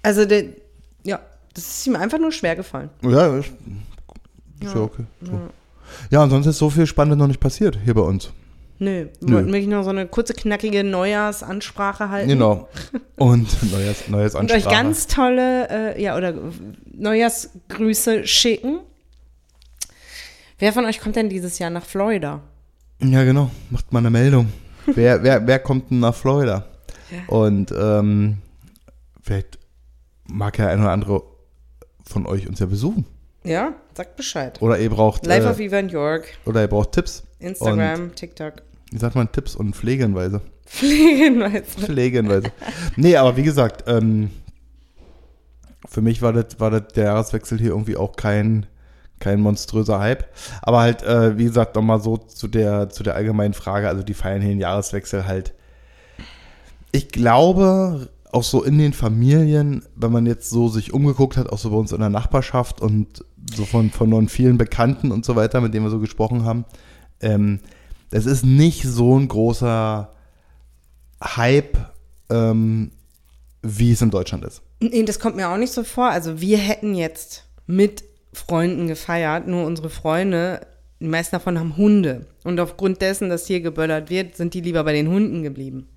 Also 0.01 0.25
der, 0.25 0.45
ja, 1.03 1.19
das 1.53 1.65
ist 1.65 1.87
ihm 1.87 1.95
einfach 1.95 2.19
nur 2.19 2.31
schwer 2.31 2.55
gefallen. 2.55 2.89
Ja, 3.01 3.37
ist, 3.37 3.51
ist 4.61 4.73
ja, 4.73 4.81
okay. 4.81 5.03
So. 5.21 5.39
Ja, 6.09 6.23
und 6.23 6.29
sonst 6.29 6.47
ist 6.47 6.57
so 6.57 6.69
viel 6.69 6.85
Spannendes 6.85 7.19
noch 7.19 7.27
nicht 7.27 7.39
passiert 7.39 7.77
hier 7.83 7.93
bei 7.93 8.01
uns. 8.01 8.31
Nö, 8.81 9.07
wir 9.19 9.33
wollten 9.33 9.51
wirklich 9.51 9.67
noch 9.67 9.83
so 9.83 9.89
eine 9.89 10.07
kurze, 10.07 10.33
knackige 10.33 10.85
Neujahrsansprache 10.85 12.09
halten. 12.09 12.29
Genau. 12.29 12.69
Und 13.17 13.49
neues, 13.71 14.07
neues 14.07 14.35
Und 14.35 14.53
euch 14.53 14.63
ganz 14.69 15.07
tolle, 15.07 15.67
äh, 15.69 16.01
ja, 16.01 16.15
oder 16.15 16.33
Neujahrsgrüße 16.93 18.25
schicken. 18.25 18.79
Wer 20.59 20.71
von 20.71 20.85
euch 20.85 21.01
kommt 21.01 21.17
denn 21.17 21.27
dieses 21.27 21.59
Jahr 21.59 21.69
nach 21.69 21.83
Florida? 21.83 22.41
Ja, 23.01 23.23
genau. 23.23 23.51
Macht 23.69 23.91
mal 23.93 23.99
eine 23.99 24.09
Meldung. 24.09 24.51
wer, 24.85 25.23
wer, 25.23 25.45
wer 25.47 25.59
kommt 25.59 25.91
denn 25.91 25.99
nach 25.99 26.15
Florida? 26.15 26.65
Und 27.27 27.73
ähm, 27.77 28.37
vielleicht 29.21 29.57
mag 30.27 30.57
ja 30.59 30.67
ein 30.67 30.79
oder 30.79 30.91
andere 30.91 31.23
von 32.03 32.25
euch 32.25 32.47
uns 32.47 32.59
ja 32.59 32.65
besuchen. 32.65 33.05
Ja, 33.43 33.73
sagt 33.95 34.15
Bescheid. 34.15 34.61
Oder 34.61 34.79
ihr 34.79 34.89
braucht 34.89 35.25
Live 35.25 35.45
äh, 35.45 35.49
of 35.49 35.59
Event 35.59 35.91
York, 35.91 36.25
oder 36.45 36.61
ihr 36.61 36.67
braucht 36.67 36.91
Tipps. 36.91 37.23
Instagram, 37.39 38.13
TikTok. 38.15 38.53
wie 38.91 38.97
sagt 38.97 39.15
man, 39.15 39.31
Tipps 39.31 39.55
und 39.55 39.75
Pflegenweise. 39.75 40.41
Pflegenweise. 40.65 41.63
Pflegenweise. 41.63 42.51
nee, 42.95 43.15
aber 43.15 43.37
wie 43.37 43.43
gesagt, 43.43 43.85
ähm, 43.87 44.29
für 45.87 46.01
mich 46.01 46.21
war 46.21 46.33
das, 46.33 46.59
war 46.59 46.69
das 46.69 46.93
der 46.93 47.05
Jahreswechsel 47.05 47.57
hier 47.57 47.69
irgendwie 47.69 47.95
auch 47.95 48.15
kein, 48.15 48.65
kein 49.19 49.41
monströser 49.41 49.99
Hype. 49.99 50.25
Aber 50.61 50.79
halt, 50.79 51.03
äh, 51.03 51.37
wie 51.37 51.45
gesagt, 51.45 51.75
nochmal 51.75 52.01
so 52.01 52.17
zu 52.17 52.47
der, 52.47 52.89
zu 52.89 53.03
der 53.03 53.15
allgemeinen 53.15 53.53
Frage, 53.53 53.87
also 53.87 54.03
die 54.03 54.13
feiern 54.13 54.41
hier 54.41 54.51
den 54.51 54.59
Jahreswechsel 54.59 55.25
halt. 55.25 55.53
Ich 56.91 57.09
glaube, 57.09 58.09
auch 58.31 58.43
so 58.43 58.63
in 58.63 58.77
den 58.77 58.93
Familien, 58.93 59.83
wenn 59.95 60.11
man 60.11 60.25
jetzt 60.25 60.49
so 60.49 60.69
sich 60.69 60.93
umgeguckt 60.93 61.37
hat, 61.37 61.49
auch 61.49 61.57
so 61.57 61.71
bei 61.71 61.77
uns 61.77 61.91
in 61.91 61.99
der 61.99 62.09
Nachbarschaft 62.09 62.81
und 62.81 63.25
so 63.55 63.65
von, 63.65 63.89
von 63.89 64.29
vielen 64.29 64.57
Bekannten 64.57 65.11
und 65.11 65.25
so 65.25 65.35
weiter, 65.35 65.61
mit 65.61 65.73
denen 65.73 65.85
wir 65.85 65.89
so 65.89 65.99
gesprochen 65.99 66.43
haben, 66.45 66.65
ähm, 67.21 67.59
das 68.11 68.25
ist 68.25 68.45
nicht 68.45 68.83
so 68.83 69.17
ein 69.17 69.27
großer 69.27 70.11
Hype, 71.23 71.77
ähm, 72.29 72.91
wie 73.61 73.91
es 73.91 74.01
in 74.01 74.09
Deutschland 74.09 74.45
ist. 74.45 74.61
Nee, 74.79 75.03
das 75.03 75.19
kommt 75.19 75.35
mir 75.35 75.49
auch 75.49 75.57
nicht 75.57 75.73
so 75.73 75.83
vor. 75.83 76.09
Also 76.09 76.39
wir 76.39 76.57
hätten 76.57 76.95
jetzt 76.95 77.45
mit 77.67 78.03
Freunden 78.33 78.87
gefeiert, 78.87 79.47
nur 79.47 79.65
unsere 79.65 79.89
Freunde, 79.89 80.61
die 80.99 81.07
meisten 81.07 81.35
davon 81.35 81.59
haben 81.59 81.77
Hunde. 81.77 82.25
Und 82.43 82.59
aufgrund 82.59 83.01
dessen, 83.01 83.29
dass 83.29 83.47
hier 83.47 83.61
geböllert 83.61 84.09
wird, 84.09 84.35
sind 84.35 84.53
die 84.53 84.61
lieber 84.61 84.83
bei 84.83 84.93
den 84.93 85.07
Hunden 85.07 85.43
geblieben. 85.43 85.87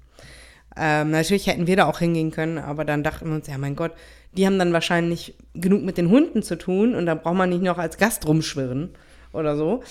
Ähm, 0.76 1.10
natürlich 1.10 1.46
hätten 1.46 1.66
wir 1.66 1.76
da 1.76 1.86
auch 1.86 1.98
hingehen 1.98 2.30
können, 2.30 2.58
aber 2.58 2.84
dann 2.84 3.02
dachten 3.02 3.28
wir 3.28 3.34
uns, 3.34 3.46
ja 3.46 3.58
mein 3.58 3.76
Gott, 3.76 3.92
die 4.32 4.46
haben 4.46 4.58
dann 4.58 4.72
wahrscheinlich 4.72 5.34
genug 5.54 5.82
mit 5.82 5.98
den 5.98 6.08
Hunden 6.08 6.42
zu 6.42 6.56
tun 6.56 6.94
und 6.94 7.06
da 7.06 7.14
braucht 7.14 7.36
man 7.36 7.50
nicht 7.50 7.62
noch 7.62 7.76
als 7.76 7.98
Gast 7.98 8.26
rumschwirren 8.26 8.90
oder 9.32 9.56
so. 9.56 9.82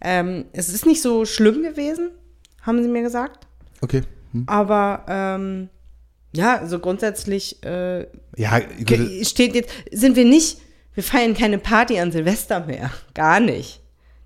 Ähm, 0.00 0.46
es 0.52 0.70
ist 0.70 0.86
nicht 0.86 1.02
so 1.02 1.26
schlimm 1.26 1.62
gewesen, 1.62 2.10
haben 2.62 2.82
sie 2.82 2.88
mir 2.88 3.02
gesagt. 3.02 3.46
Okay. 3.82 4.02
Hm. 4.32 4.44
Aber 4.46 5.04
ähm, 5.08 5.68
ja, 6.32 6.58
also 6.58 6.78
grundsätzlich 6.78 7.62
äh, 7.64 8.06
Ja, 8.36 8.60
steht 9.22 9.54
jetzt, 9.54 9.70
sind 9.92 10.16
wir 10.16 10.24
nicht, 10.24 10.58
wir 10.94 11.02
feiern 11.02 11.34
keine 11.34 11.58
Party 11.58 11.98
an 11.98 12.12
Silvester 12.12 12.66
mehr. 12.66 12.90
Gar 13.14 13.40
nicht. 13.40 13.80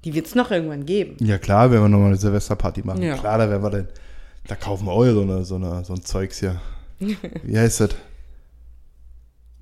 Die 0.04 0.14
wird 0.14 0.26
es 0.26 0.35
noch 0.35 0.50
irgendwann 0.50 0.85
geben. 0.85 1.16
ja 1.21 1.38
klar, 1.38 1.71
wenn 1.71 1.80
wir 1.80 1.88
nochmal 1.88 2.09
eine 2.09 2.16
Silvesterparty 2.16 2.83
machen. 2.83 3.02
Ja. 3.02 3.16
Klar, 3.16 3.38
da 3.38 3.49
werden 3.49 3.62
wir 3.62 3.71
denn, 3.71 3.88
da 4.47 4.54
kaufen 4.54 4.87
wir 4.87 4.92
auch 4.92 5.04
so, 5.04 5.23
eine, 5.23 5.44
so, 5.44 5.54
eine, 5.54 5.85
so 5.85 5.94
ein 5.94 6.02
Zeugs 6.02 6.40
hier. 6.40 6.61
Wie 6.99 7.59
heißt 7.59 7.80
das? 7.80 7.90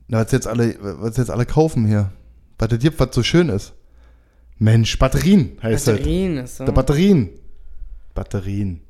Na, 0.09 0.25
was 0.25 0.33
jetzt 0.33 0.47
alle, 0.47 0.75
was 0.81 1.17
jetzt 1.17 1.31
alle 1.31 1.47
kaufen 1.47 1.87
hier. 1.87 2.11
Was 2.59 2.69
das 2.69 2.79
gibt, 2.81 2.99
was 2.99 3.09
so 3.13 3.23
schön 3.23 3.49
ist. 3.49 3.73
Mensch, 4.59 4.99
Batterien 4.99 5.57
heißt 5.63 5.89
das. 5.89 5.97
Batterien 5.97 6.39
ist 6.39 6.57
so. 6.57 6.65
Der 6.65 6.73
Batterien. 6.73 7.31
Batterien. 8.15 8.81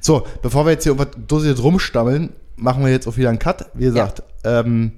So, 0.00 0.26
bevor 0.42 0.64
wir 0.64 0.72
jetzt 0.72 0.84
hier 0.84 0.92
irgendwas 0.92 1.16
dosiert 1.26 1.62
rumstammeln, 1.62 2.32
machen 2.56 2.84
wir 2.84 2.90
jetzt 2.90 3.06
auch 3.06 3.16
wieder 3.16 3.28
einen 3.28 3.38
Cut. 3.38 3.66
Wie 3.74 3.84
gesagt, 3.84 4.22
ähm, 4.44 4.92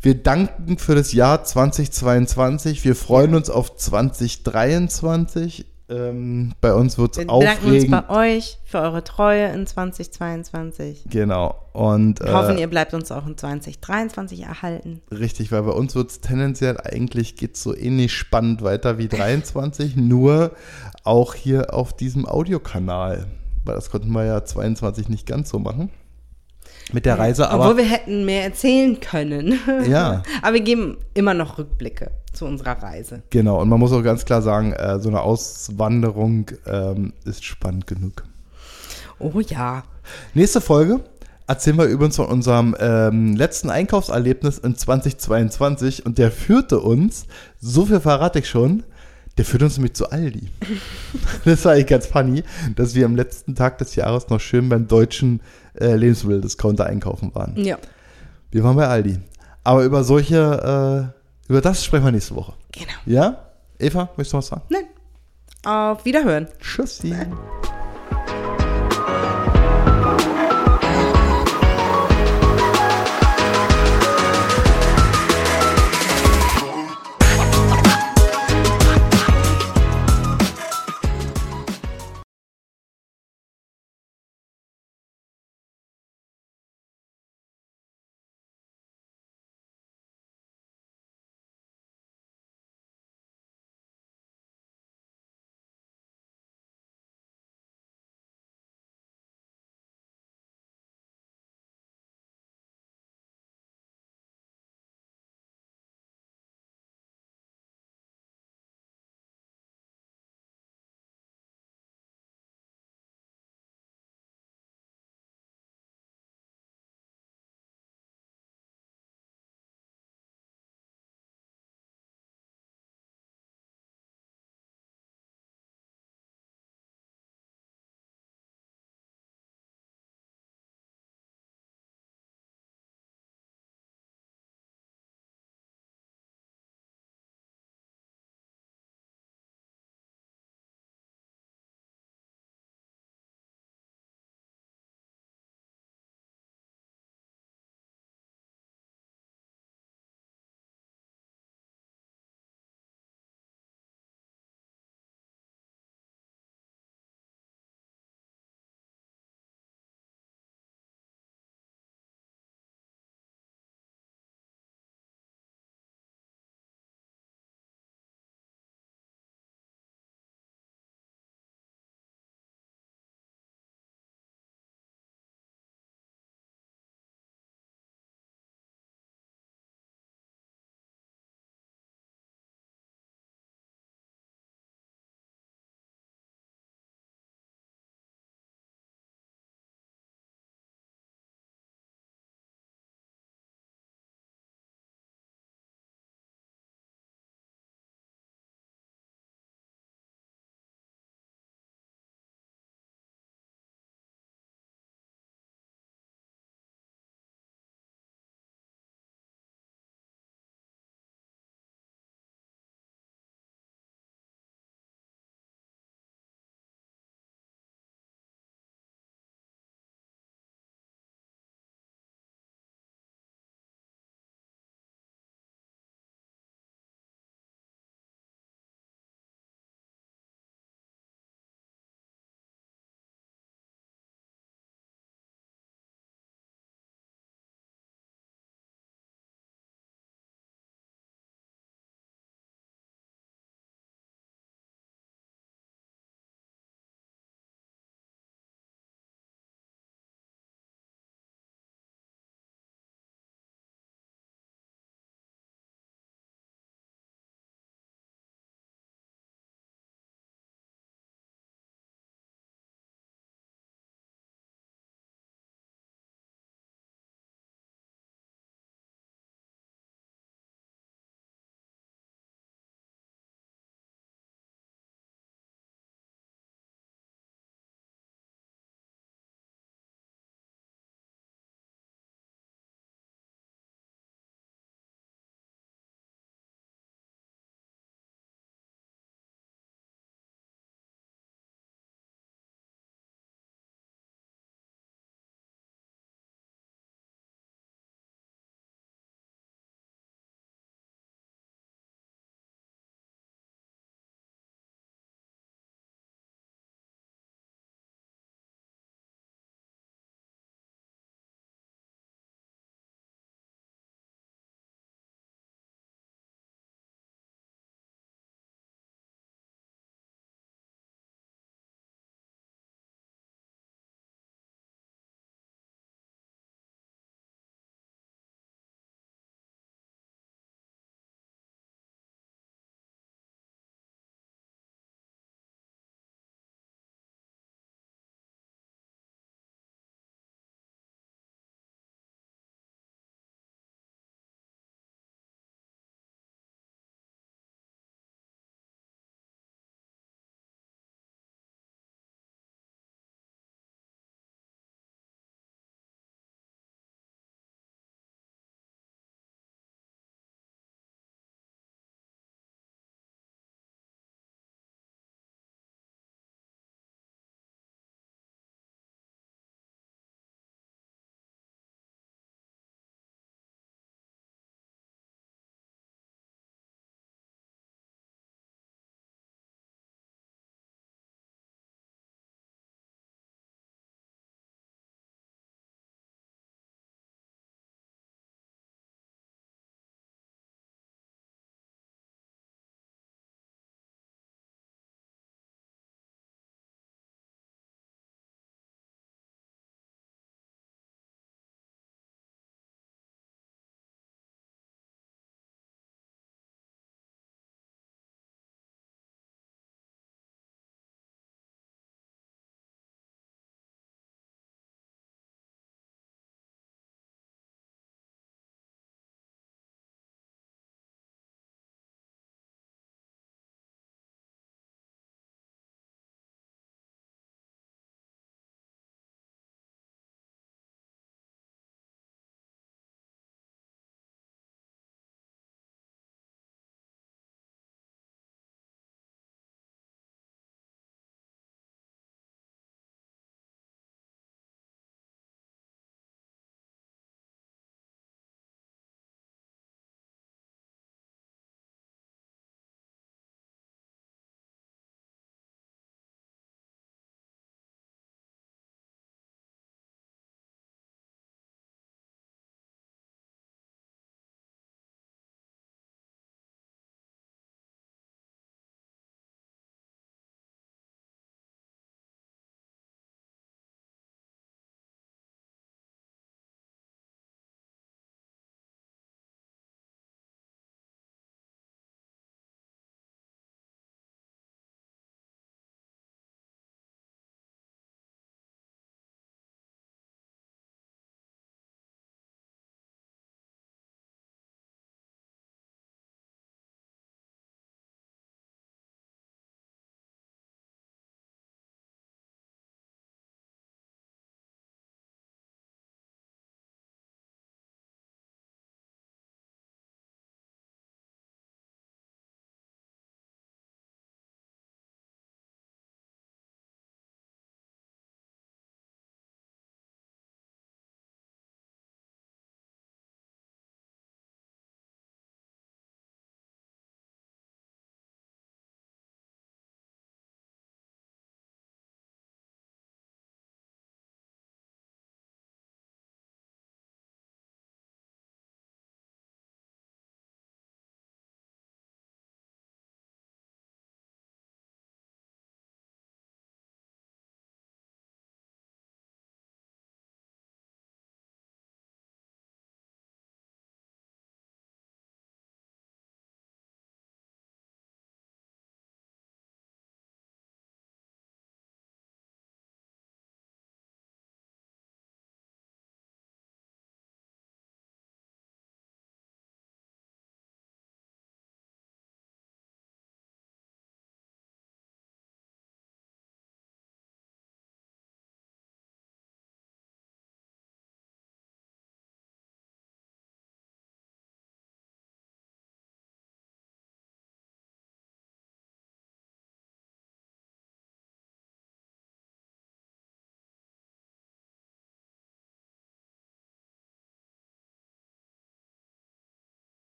wir 0.00 0.14
danken 0.14 0.78
für 0.78 0.94
das 0.94 1.12
Jahr 1.12 1.44
2022. 1.44 2.84
Wir 2.84 2.94
freuen 2.94 3.34
uns 3.34 3.50
auf 3.50 3.76
2023. 3.76 5.66
Ähm, 5.90 6.52
bei 6.60 6.74
uns 6.74 6.98
wird 6.98 7.16
Wir 7.16 7.22
es 7.22 7.26
bedanken 7.26 7.66
uns 7.66 7.84
aufregend. 7.84 8.08
bei 8.08 8.36
euch 8.36 8.58
für 8.66 8.78
eure 8.78 9.02
Treue 9.02 9.46
in 9.48 9.66
2022. 9.66 11.04
Genau. 11.08 11.54
Und 11.72 12.20
Wir 12.20 12.32
hoffen, 12.34 12.58
äh, 12.58 12.60
ihr 12.60 12.66
bleibt 12.66 12.92
uns 12.92 13.10
auch 13.10 13.26
in 13.26 13.38
2023 13.38 14.42
erhalten. 14.42 15.00
richtig, 15.10 15.50
weil 15.50 15.62
bei 15.62 15.72
uns 15.72 15.94
wird 15.94 16.10
es 16.10 16.20
tendenziell 16.20 16.78
eigentlich 16.78 17.36
geht's 17.36 17.62
so 17.62 17.74
ähnlich 17.74 18.12
spannend 18.12 18.62
weiter 18.62 18.98
wie 18.98 19.08
23, 19.08 19.96
nur 19.96 20.52
auch 21.04 21.34
hier 21.34 21.72
auf 21.72 21.94
diesem 21.96 22.26
Audiokanal. 22.26 23.26
Weil 23.64 23.74
das 23.74 23.90
konnten 23.90 24.12
wir 24.12 24.24
ja 24.24 24.44
22 24.44 25.08
nicht 25.08 25.26
ganz 25.26 25.48
so 25.48 25.58
machen. 25.58 25.90
Mit 26.92 27.06
der 27.06 27.18
Reise, 27.18 27.50
aber. 27.50 27.64
Obwohl 27.64 27.78
wir 27.78 27.84
hätten 27.84 28.24
mehr 28.24 28.44
erzählen 28.44 28.98
können. 29.00 29.58
Ja. 29.88 30.22
Aber 30.42 30.54
wir 30.54 30.60
geben 30.60 30.98
immer 31.14 31.34
noch 31.34 31.58
Rückblicke 31.58 32.10
zu 32.32 32.44
unserer 32.44 32.82
Reise. 32.82 33.22
Genau, 33.30 33.60
und 33.60 33.68
man 33.68 33.78
muss 33.78 33.92
auch 33.92 34.02
ganz 34.02 34.24
klar 34.24 34.42
sagen, 34.42 34.72
äh, 34.72 34.98
so 34.98 35.08
eine 35.08 35.20
Auswanderung 35.20 36.50
ähm, 36.66 37.12
ist 37.24 37.44
spannend 37.44 37.86
genug. 37.86 38.24
Oh 39.18 39.40
ja. 39.40 39.84
Nächste 40.34 40.60
Folge 40.60 41.00
erzählen 41.46 41.78
wir 41.78 41.86
übrigens 41.86 42.16
von 42.16 42.26
unserem 42.26 42.76
ähm, 42.78 43.34
letzten 43.34 43.70
Einkaufserlebnis 43.70 44.58
in 44.58 44.76
2022 44.76 46.04
und 46.04 46.18
der 46.18 46.30
führte 46.30 46.80
uns, 46.80 47.26
so 47.58 47.86
viel 47.86 48.00
verrate 48.00 48.40
ich 48.40 48.48
schon, 48.48 48.84
der 49.38 49.44
führte 49.44 49.64
uns 49.66 49.76
nämlich 49.76 49.94
zu 49.94 50.10
Aldi. 50.10 50.50
das 51.44 51.64
war 51.64 51.72
eigentlich 51.72 51.86
ganz 51.86 52.06
funny, 52.06 52.42
dass 52.74 52.94
wir 52.94 53.06
am 53.06 53.16
letzten 53.16 53.54
Tag 53.54 53.78
des 53.78 53.94
Jahres 53.94 54.28
noch 54.28 54.40
schön 54.40 54.68
beim 54.68 54.88
deutschen 54.88 55.40
äh, 55.80 55.94
Lebensmitteldiscounter 55.94 56.86
einkaufen 56.86 57.34
waren. 57.34 57.56
Ja. 57.56 57.78
Wir 58.50 58.64
waren 58.64 58.76
bei 58.76 58.88
Aldi. 58.88 59.20
Aber 59.62 59.84
über 59.84 60.02
solche, 60.02 61.12
äh, 61.48 61.50
über 61.50 61.60
das 61.60 61.84
sprechen 61.84 62.04
wir 62.04 62.12
nächste 62.12 62.34
Woche. 62.34 62.54
Genau. 62.72 62.88
Ja? 63.06 63.46
Eva, 63.78 64.10
möchtest 64.16 64.32
du 64.32 64.38
was 64.38 64.46
sagen? 64.48 64.62
Nein. 64.70 64.84
Auf 65.64 66.04
Wiederhören. 66.04 66.48
Tschüssi. 66.60 67.14